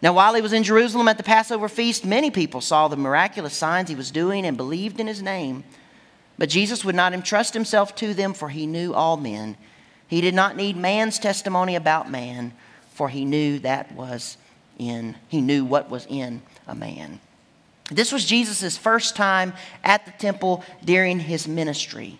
Now, 0.01 0.13
while 0.13 0.33
he 0.35 0.41
was 0.41 0.53
in 0.53 0.63
Jerusalem 0.63 1.07
at 1.07 1.17
the 1.17 1.23
Passover 1.23 1.69
feast, 1.69 2.05
many 2.05 2.29
people 2.29 2.61
saw 2.61 2.87
the 2.87 2.97
miraculous 2.97 3.53
signs 3.55 3.89
he 3.89 3.95
was 3.95 4.11
doing 4.11 4.45
and 4.45 4.57
believed 4.57 4.99
in 4.99 5.07
his 5.07 5.21
name. 5.21 5.63
But 6.37 6.49
Jesus 6.49 6.83
would 6.83 6.95
not 6.95 7.13
entrust 7.13 7.53
himself 7.53 7.95
to 7.95 8.13
them, 8.13 8.33
for 8.33 8.49
he 8.49 8.67
knew 8.67 8.93
all 8.93 9.17
men. 9.17 9.57
He 10.07 10.21
did 10.21 10.33
not 10.33 10.55
need 10.55 10.77
man's 10.77 11.17
testimony 11.17 11.75
about 11.75 12.11
man, 12.11 12.53
for 12.93 13.09
he 13.09 13.25
knew 13.25 13.59
that 13.59 13.91
was 13.93 14.37
in 14.77 15.15
he 15.29 15.41
knew 15.41 15.63
what 15.63 15.89
was 15.89 16.05
in 16.09 16.41
a 16.67 16.75
man. 16.75 17.19
This 17.89 18.11
was 18.11 18.25
Jesus' 18.25 18.77
first 18.77 19.15
time 19.15 19.53
at 19.83 20.05
the 20.05 20.11
temple 20.11 20.63
during 20.83 21.19
his 21.19 21.47
ministry. 21.47 22.19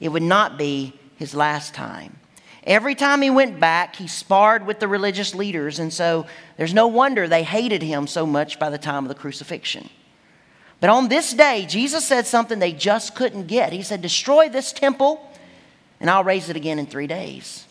It 0.00 0.08
would 0.10 0.22
not 0.22 0.58
be 0.58 0.98
his 1.16 1.34
last 1.34 1.72
time. 1.72 2.18
Every 2.64 2.94
time 2.94 3.20
he 3.20 3.28
went 3.28 3.60
back, 3.60 3.96
he 3.96 4.08
sparred 4.08 4.66
with 4.66 4.80
the 4.80 4.88
religious 4.88 5.34
leaders, 5.34 5.78
and 5.78 5.92
so 5.92 6.26
there's 6.56 6.72
no 6.72 6.86
wonder 6.86 7.28
they 7.28 7.42
hated 7.42 7.82
him 7.82 8.06
so 8.06 8.24
much 8.24 8.58
by 8.58 8.70
the 8.70 8.78
time 8.78 9.04
of 9.04 9.08
the 9.08 9.14
crucifixion. 9.14 9.90
But 10.80 10.88
on 10.88 11.08
this 11.08 11.34
day, 11.34 11.66
Jesus 11.66 12.06
said 12.06 12.26
something 12.26 12.58
they 12.58 12.72
just 12.72 13.14
couldn't 13.14 13.46
get. 13.46 13.72
He 13.72 13.82
said, 13.82 14.00
Destroy 14.00 14.48
this 14.48 14.72
temple, 14.72 15.30
and 16.00 16.08
I'll 16.08 16.24
raise 16.24 16.48
it 16.48 16.56
again 16.56 16.78
in 16.78 16.86
three 16.86 17.06
days. 17.06 17.66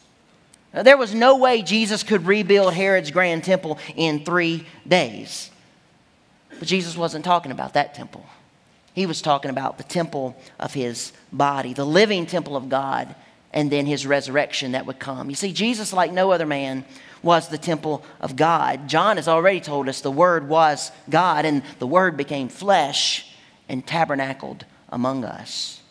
Now, 0.73 0.83
there 0.83 0.97
was 0.97 1.13
no 1.13 1.37
way 1.37 1.63
Jesus 1.63 2.03
could 2.03 2.27
rebuild 2.27 2.73
Herod's 2.73 3.11
grand 3.11 3.43
temple 3.43 3.79
in 3.95 4.23
three 4.23 4.65
days. 4.87 5.49
But 6.59 6.67
Jesus 6.67 6.95
wasn't 6.95 7.25
talking 7.25 7.51
about 7.51 7.73
that 7.73 7.95
temple. 7.95 8.25
He 8.93 9.07
was 9.07 9.23
talking 9.23 9.49
about 9.49 9.79
the 9.79 9.83
temple 9.83 10.35
of 10.59 10.73
his 10.75 11.13
body, 11.31 11.73
the 11.73 11.85
living 11.85 12.27
temple 12.27 12.55
of 12.55 12.69
God 12.69 13.15
and 13.53 13.71
then 13.71 13.85
his 13.85 14.05
resurrection 14.05 14.71
that 14.71 14.85
would 14.85 14.99
come. 14.99 15.29
You 15.29 15.35
see, 15.35 15.53
Jesus, 15.53 15.93
like 15.93 16.11
no 16.11 16.31
other 16.31 16.45
man, 16.45 16.85
was 17.21 17.47
the 17.47 17.57
temple 17.57 18.03
of 18.19 18.35
God. 18.35 18.89
John 18.89 19.15
has 19.17 19.27
already 19.27 19.61
told 19.61 19.87
us 19.87 20.01
the 20.01 20.11
Word 20.11 20.49
was 20.49 20.91
God, 21.09 21.45
and 21.45 21.63
the 21.79 21.87
Word 21.87 22.17
became 22.17 22.49
flesh 22.49 23.33
and 23.69 23.85
tabernacled 23.85 24.65
among 24.89 25.23
us. 25.23 25.81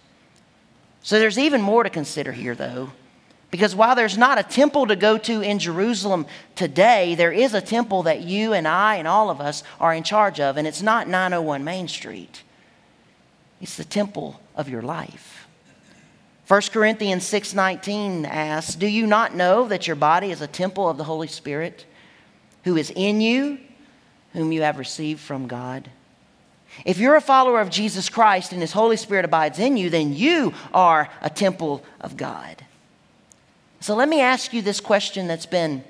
So 1.03 1.19
there's 1.19 1.39
even 1.39 1.63
more 1.63 1.83
to 1.83 1.91
consider 1.91 2.33
here, 2.33 2.55
though, 2.55 2.93
because 3.51 3.75
while 3.75 3.97
there's 3.97 4.19
not 4.19 4.39
a 4.39 4.43
temple 4.43 4.87
to 4.87 4.97
go 4.97 5.19
to 5.19 5.41
in 5.41 5.59
Jerusalem 5.59 6.27
today, 6.55 7.15
there 7.15 7.33
is 7.33 7.55
a 7.55 7.61
temple 7.61 8.05
that 8.05 8.21
you 8.21 8.53
and 8.53 8.69
I 8.69 8.97
and 8.97 9.09
all 9.09 9.31
of 9.31 9.41
us 9.41 9.63
are 9.81 9.95
in 9.95 10.05
charge 10.05 10.39
of, 10.39 10.57
and 10.57 10.67
it's 10.67 10.83
not 10.83 11.09
901 11.09 11.65
Main 11.65 11.89
Street, 11.89 12.43
it's 13.61 13.77
the 13.77 13.85
temple 13.85 14.41
of 14.55 14.69
your 14.69 14.83
life. 14.83 15.49
1 16.53 16.61
Corinthians 16.71 17.25
6:19 17.27 18.27
asks, 18.27 18.75
"Do 18.75 18.87
you 18.87 19.07
not 19.07 19.35
know 19.35 19.67
that 19.69 19.87
your 19.87 19.97
body 19.97 20.31
is 20.31 20.43
a 20.43 20.47
temple 20.47 20.87
of 20.87 20.99
the 20.99 21.05
Holy 21.05 21.27
Spirit 21.27 21.87
who 22.65 22.77
is 22.77 22.93
in 22.95 23.23
you, 23.23 23.59
whom 24.35 24.53
you 24.53 24.61
have 24.61 24.77
received 24.77 25.21
from 25.21 25.47
God. 25.47 25.89
If 26.85 26.99
you're 26.99 27.17
a 27.17 27.23
follower 27.23 27.59
of 27.59 27.71
Jesus 27.71 28.11
Christ 28.11 28.53
and 28.53 28.61
His 28.61 28.73
Holy 28.73 28.99
Spirit 28.99 29.25
abides 29.25 29.59
in 29.59 29.79
you, 29.79 29.89
then 29.89 30.15
you 30.15 30.53
are 30.75 31.09
a 31.23 31.31
temple 31.31 31.83
of 32.03 32.19
God. 32.19 32.67
So 33.81 33.95
let 33.95 34.11
me 34.11 34.21
ask 34.21 34.53
you 34.53 34.61
this 34.61 34.79
question 34.79 35.29
that's 35.29 35.47
been 35.47 35.83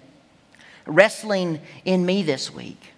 wrestling 0.87 1.61
in 1.85 2.07
me 2.07 2.23
this 2.23 2.53
week. 2.53 2.93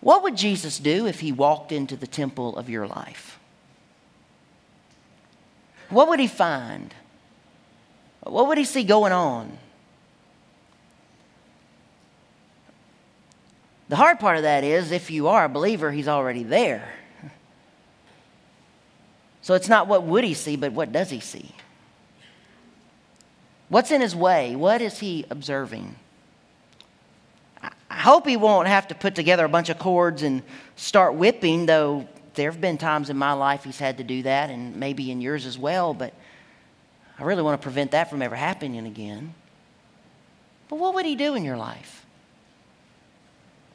What 0.00 0.24
would 0.24 0.36
Jesus 0.36 0.80
do 0.80 1.06
if 1.06 1.20
He 1.20 1.30
walked 1.30 1.70
into 1.70 1.94
the 1.94 2.08
temple 2.08 2.56
of 2.56 2.68
your 2.68 2.88
life? 2.88 3.39
What 5.90 6.08
would 6.08 6.20
He 6.20 6.28
find? 6.28 6.94
What 8.22 8.48
would 8.48 8.58
He 8.58 8.64
see 8.64 8.84
going 8.84 9.12
on? 9.12 9.58
The 13.90 13.96
hard 13.96 14.20
part 14.20 14.36
of 14.36 14.44
that 14.44 14.62
is 14.62 14.92
if 14.92 15.10
you 15.10 15.26
are 15.26 15.44
a 15.44 15.48
believer, 15.48 15.90
he's 15.90 16.06
already 16.06 16.44
there. 16.44 16.94
So 19.42 19.54
it's 19.54 19.68
not 19.68 19.88
what 19.88 20.04
would 20.04 20.22
he 20.22 20.32
see, 20.34 20.54
but 20.54 20.72
what 20.72 20.92
does 20.92 21.10
he 21.10 21.18
see? 21.18 21.50
What's 23.68 23.90
in 23.90 24.00
his 24.00 24.14
way? 24.14 24.54
What 24.54 24.80
is 24.80 25.00
he 25.00 25.26
observing? 25.28 25.96
I 27.60 27.96
hope 27.96 28.28
he 28.28 28.36
won't 28.36 28.68
have 28.68 28.86
to 28.88 28.94
put 28.94 29.16
together 29.16 29.44
a 29.44 29.48
bunch 29.48 29.70
of 29.70 29.78
cords 29.80 30.22
and 30.22 30.44
start 30.76 31.14
whipping, 31.14 31.66
though 31.66 32.06
there 32.34 32.50
have 32.50 32.60
been 32.60 32.78
times 32.78 33.10
in 33.10 33.16
my 33.16 33.32
life 33.32 33.64
he's 33.64 33.78
had 33.78 33.98
to 33.98 34.04
do 34.04 34.22
that, 34.22 34.50
and 34.50 34.76
maybe 34.76 35.10
in 35.10 35.20
yours 35.20 35.46
as 35.46 35.58
well, 35.58 35.94
but 35.94 36.14
I 37.18 37.24
really 37.24 37.42
want 37.42 37.60
to 37.60 37.62
prevent 37.62 37.90
that 37.90 38.08
from 38.10 38.22
ever 38.22 38.36
happening 38.36 38.86
again. 38.86 39.34
But 40.68 40.78
what 40.78 40.94
would 40.94 41.04
he 41.04 41.16
do 41.16 41.34
in 41.34 41.44
your 41.44 41.56
life? 41.56 42.06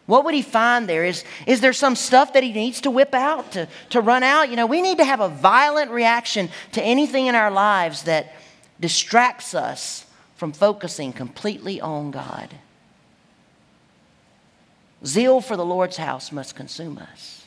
What 0.06 0.24
would 0.26 0.34
he 0.34 0.42
find 0.42 0.88
there? 0.88 1.04
Is, 1.04 1.24
is 1.48 1.62
there 1.62 1.74
some 1.74 1.96
stuff 1.96 2.34
that 2.34 2.44
he 2.44 2.54
needs 2.54 2.82
to 2.82 2.92
whip 2.92 3.14
out, 3.14 3.52
to, 3.54 3.68
to 3.90 4.02
run 4.02 4.24
out? 4.24 4.50
You 4.50 4.56
know, 4.56 4.68
we 4.68 4.82
need 4.82 5.00
to 5.00 5.06
have 5.06 5.20
a 5.20 5.30
violent 5.30 5.92
reaction 5.92 6.50
to 6.74 6.82
anything 6.82 7.26
in 7.26 7.36
our 7.36 7.50
lives 7.50 8.04
that 8.04 8.34
distracts 8.80 9.56
us 9.56 10.06
from 10.36 10.52
focusing 10.52 11.12
completely 11.12 11.82
on 11.82 12.12
God. 12.12 12.54
Zeal 15.04 15.42
for 15.42 15.58
the 15.58 15.66
Lord's 15.66 15.98
house 15.98 16.32
must 16.32 16.56
consume 16.56 16.98
us. 16.98 17.45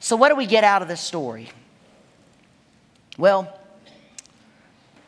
So, 0.00 0.16
what 0.16 0.28
do 0.28 0.36
we 0.36 0.46
get 0.46 0.64
out 0.64 0.82
of 0.82 0.88
this 0.88 1.00
story? 1.00 1.48
Well, 3.16 3.52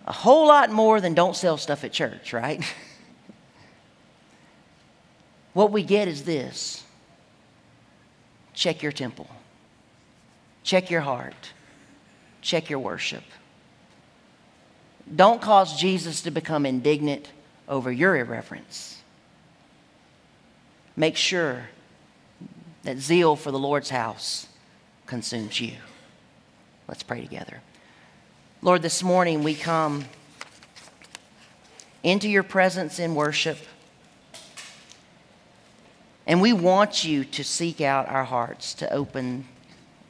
a 0.06 0.12
whole 0.12 0.48
lot 0.48 0.70
more 0.70 1.00
than 1.00 1.14
don't 1.14 1.36
sell 1.36 1.56
stuff 1.56 1.84
at 1.84 1.92
church, 1.92 2.32
right? 2.32 2.64
what 5.52 5.70
we 5.70 5.82
get 5.82 6.08
is 6.08 6.24
this 6.24 6.82
check 8.52 8.82
your 8.82 8.92
temple, 8.92 9.28
check 10.64 10.90
your 10.90 11.02
heart, 11.02 11.52
check 12.42 12.68
your 12.68 12.80
worship. 12.80 13.22
Don't 15.14 15.40
cause 15.40 15.78
Jesus 15.78 16.22
to 16.22 16.30
become 16.30 16.66
indignant 16.66 17.30
over 17.68 17.90
your 17.90 18.16
irreverence. 18.16 18.98
Make 20.96 21.16
sure 21.16 21.68
that 22.82 22.98
zeal 22.98 23.36
for 23.36 23.50
the 23.50 23.58
Lord's 23.58 23.90
house 23.90 24.46
consumes 25.10 25.60
you. 25.60 25.72
Let's 26.86 27.02
pray 27.02 27.20
together. 27.20 27.60
Lord, 28.62 28.80
this 28.80 29.02
morning 29.02 29.42
we 29.42 29.56
come 29.56 30.04
into 32.04 32.28
your 32.28 32.44
presence 32.44 33.00
in 33.00 33.16
worship. 33.16 33.58
And 36.28 36.40
we 36.40 36.52
want 36.52 37.02
you 37.02 37.24
to 37.24 37.42
seek 37.42 37.80
out 37.80 38.08
our 38.08 38.22
hearts, 38.22 38.72
to 38.74 38.92
open 38.92 39.46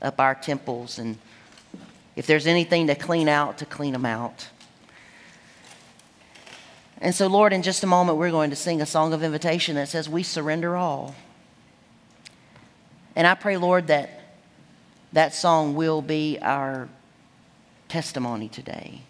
up 0.02 0.20
our 0.20 0.34
temples, 0.34 0.98
and 0.98 1.16
if 2.14 2.26
there's 2.26 2.46
anything 2.46 2.88
to 2.88 2.94
clean 2.94 3.26
out, 3.26 3.56
to 3.58 3.64
clean 3.64 3.94
them 3.94 4.04
out. 4.04 4.48
And 7.00 7.14
so, 7.14 7.26
Lord, 7.26 7.54
in 7.54 7.62
just 7.62 7.82
a 7.82 7.86
moment, 7.86 8.18
we're 8.18 8.30
going 8.30 8.50
to 8.50 8.56
sing 8.56 8.82
a 8.82 8.86
song 8.86 9.14
of 9.14 9.22
invitation 9.22 9.76
that 9.76 9.88
says, 9.88 10.10
We 10.10 10.22
surrender 10.22 10.76
all. 10.76 11.14
And 13.16 13.26
I 13.26 13.34
pray, 13.34 13.56
Lord, 13.56 13.86
that 13.86 14.19
that 15.12 15.34
song 15.34 15.74
will 15.74 16.02
be 16.02 16.38
our 16.40 16.88
testimony 17.88 18.48
today. 18.48 19.02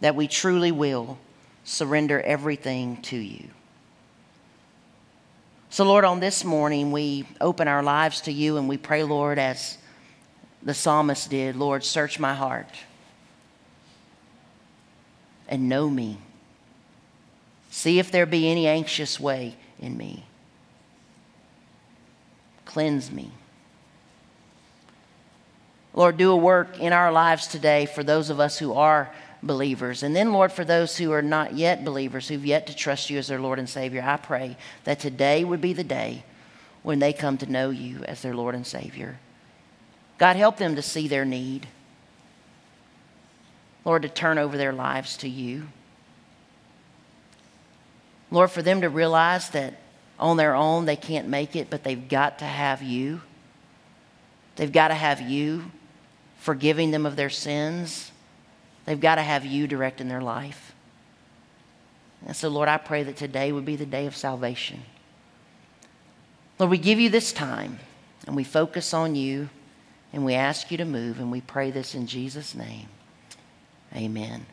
That 0.00 0.14
we 0.14 0.28
truly 0.28 0.72
will 0.72 1.18
surrender 1.64 2.20
everything 2.20 3.00
to 3.02 3.16
you. 3.16 3.48
So, 5.70 5.84
Lord, 5.84 6.04
on 6.04 6.20
this 6.20 6.44
morning, 6.44 6.92
we 6.92 7.26
open 7.40 7.66
our 7.66 7.82
lives 7.82 8.20
to 8.22 8.32
you 8.32 8.58
and 8.58 8.68
we 8.68 8.76
pray, 8.76 9.02
Lord, 9.02 9.38
as 9.38 9.78
the 10.62 10.74
psalmist 10.74 11.30
did, 11.30 11.56
Lord, 11.56 11.82
search 11.82 12.18
my 12.18 12.34
heart 12.34 12.68
and 15.48 15.68
know 15.68 15.90
me. 15.90 16.18
See 17.70 17.98
if 17.98 18.12
there 18.12 18.24
be 18.24 18.48
any 18.48 18.66
anxious 18.66 19.18
way 19.18 19.56
in 19.80 19.96
me. 19.96 20.24
Cleanse 22.64 23.10
me. 23.10 23.32
Lord, 25.94 26.16
do 26.16 26.32
a 26.32 26.36
work 26.36 26.80
in 26.80 26.92
our 26.92 27.12
lives 27.12 27.46
today 27.46 27.86
for 27.86 28.02
those 28.02 28.28
of 28.28 28.40
us 28.40 28.58
who 28.58 28.74
are 28.74 29.10
believers. 29.44 30.02
And 30.02 30.14
then, 30.14 30.32
Lord, 30.32 30.50
for 30.50 30.64
those 30.64 30.96
who 30.96 31.12
are 31.12 31.22
not 31.22 31.54
yet 31.54 31.84
believers, 31.84 32.26
who've 32.26 32.44
yet 32.44 32.66
to 32.66 32.74
trust 32.74 33.10
you 33.10 33.18
as 33.18 33.28
their 33.28 33.40
Lord 33.40 33.60
and 33.60 33.68
Savior, 33.68 34.02
I 34.04 34.16
pray 34.16 34.56
that 34.82 34.98
today 34.98 35.44
would 35.44 35.60
be 35.60 35.72
the 35.72 35.84
day 35.84 36.24
when 36.82 36.98
they 36.98 37.12
come 37.12 37.38
to 37.38 37.50
know 37.50 37.70
you 37.70 38.02
as 38.04 38.22
their 38.22 38.34
Lord 38.34 38.56
and 38.56 38.66
Savior. 38.66 39.18
God, 40.18 40.34
help 40.34 40.56
them 40.56 40.74
to 40.74 40.82
see 40.82 41.06
their 41.06 41.24
need. 41.24 41.68
Lord, 43.84 44.02
to 44.02 44.08
turn 44.08 44.38
over 44.38 44.56
their 44.56 44.72
lives 44.72 45.16
to 45.18 45.28
you. 45.28 45.68
Lord, 48.32 48.50
for 48.50 48.62
them 48.62 48.80
to 48.80 48.88
realize 48.88 49.50
that 49.50 49.74
on 50.18 50.36
their 50.38 50.56
own 50.56 50.86
they 50.86 50.96
can't 50.96 51.28
make 51.28 51.54
it, 51.54 51.70
but 51.70 51.84
they've 51.84 52.08
got 52.08 52.40
to 52.40 52.44
have 52.44 52.82
you. 52.82 53.20
They've 54.56 54.72
got 54.72 54.88
to 54.88 54.94
have 54.94 55.20
you 55.20 55.70
forgiving 56.44 56.90
them 56.90 57.06
of 57.06 57.16
their 57.16 57.30
sins. 57.30 58.12
They've 58.84 59.00
got 59.00 59.14
to 59.14 59.22
have 59.22 59.46
you 59.46 59.66
directing 59.66 60.08
their 60.08 60.20
life. 60.20 60.74
And 62.26 62.36
so, 62.36 62.50
Lord, 62.50 62.68
I 62.68 62.76
pray 62.76 63.02
that 63.02 63.16
today 63.16 63.50
would 63.50 63.64
be 63.64 63.76
the 63.76 63.86
day 63.86 64.06
of 64.06 64.14
salvation. 64.14 64.82
Lord, 66.58 66.70
we 66.70 66.76
give 66.76 67.00
you 67.00 67.08
this 67.08 67.32
time 67.32 67.78
and 68.26 68.36
we 68.36 68.44
focus 68.44 68.92
on 68.92 69.14
you 69.14 69.48
and 70.12 70.22
we 70.22 70.34
ask 70.34 70.70
you 70.70 70.76
to 70.76 70.84
move 70.84 71.18
and 71.18 71.32
we 71.32 71.40
pray 71.40 71.70
this 71.70 71.94
in 71.94 72.06
Jesus' 72.06 72.54
name. 72.54 72.88
Amen. 73.96 74.44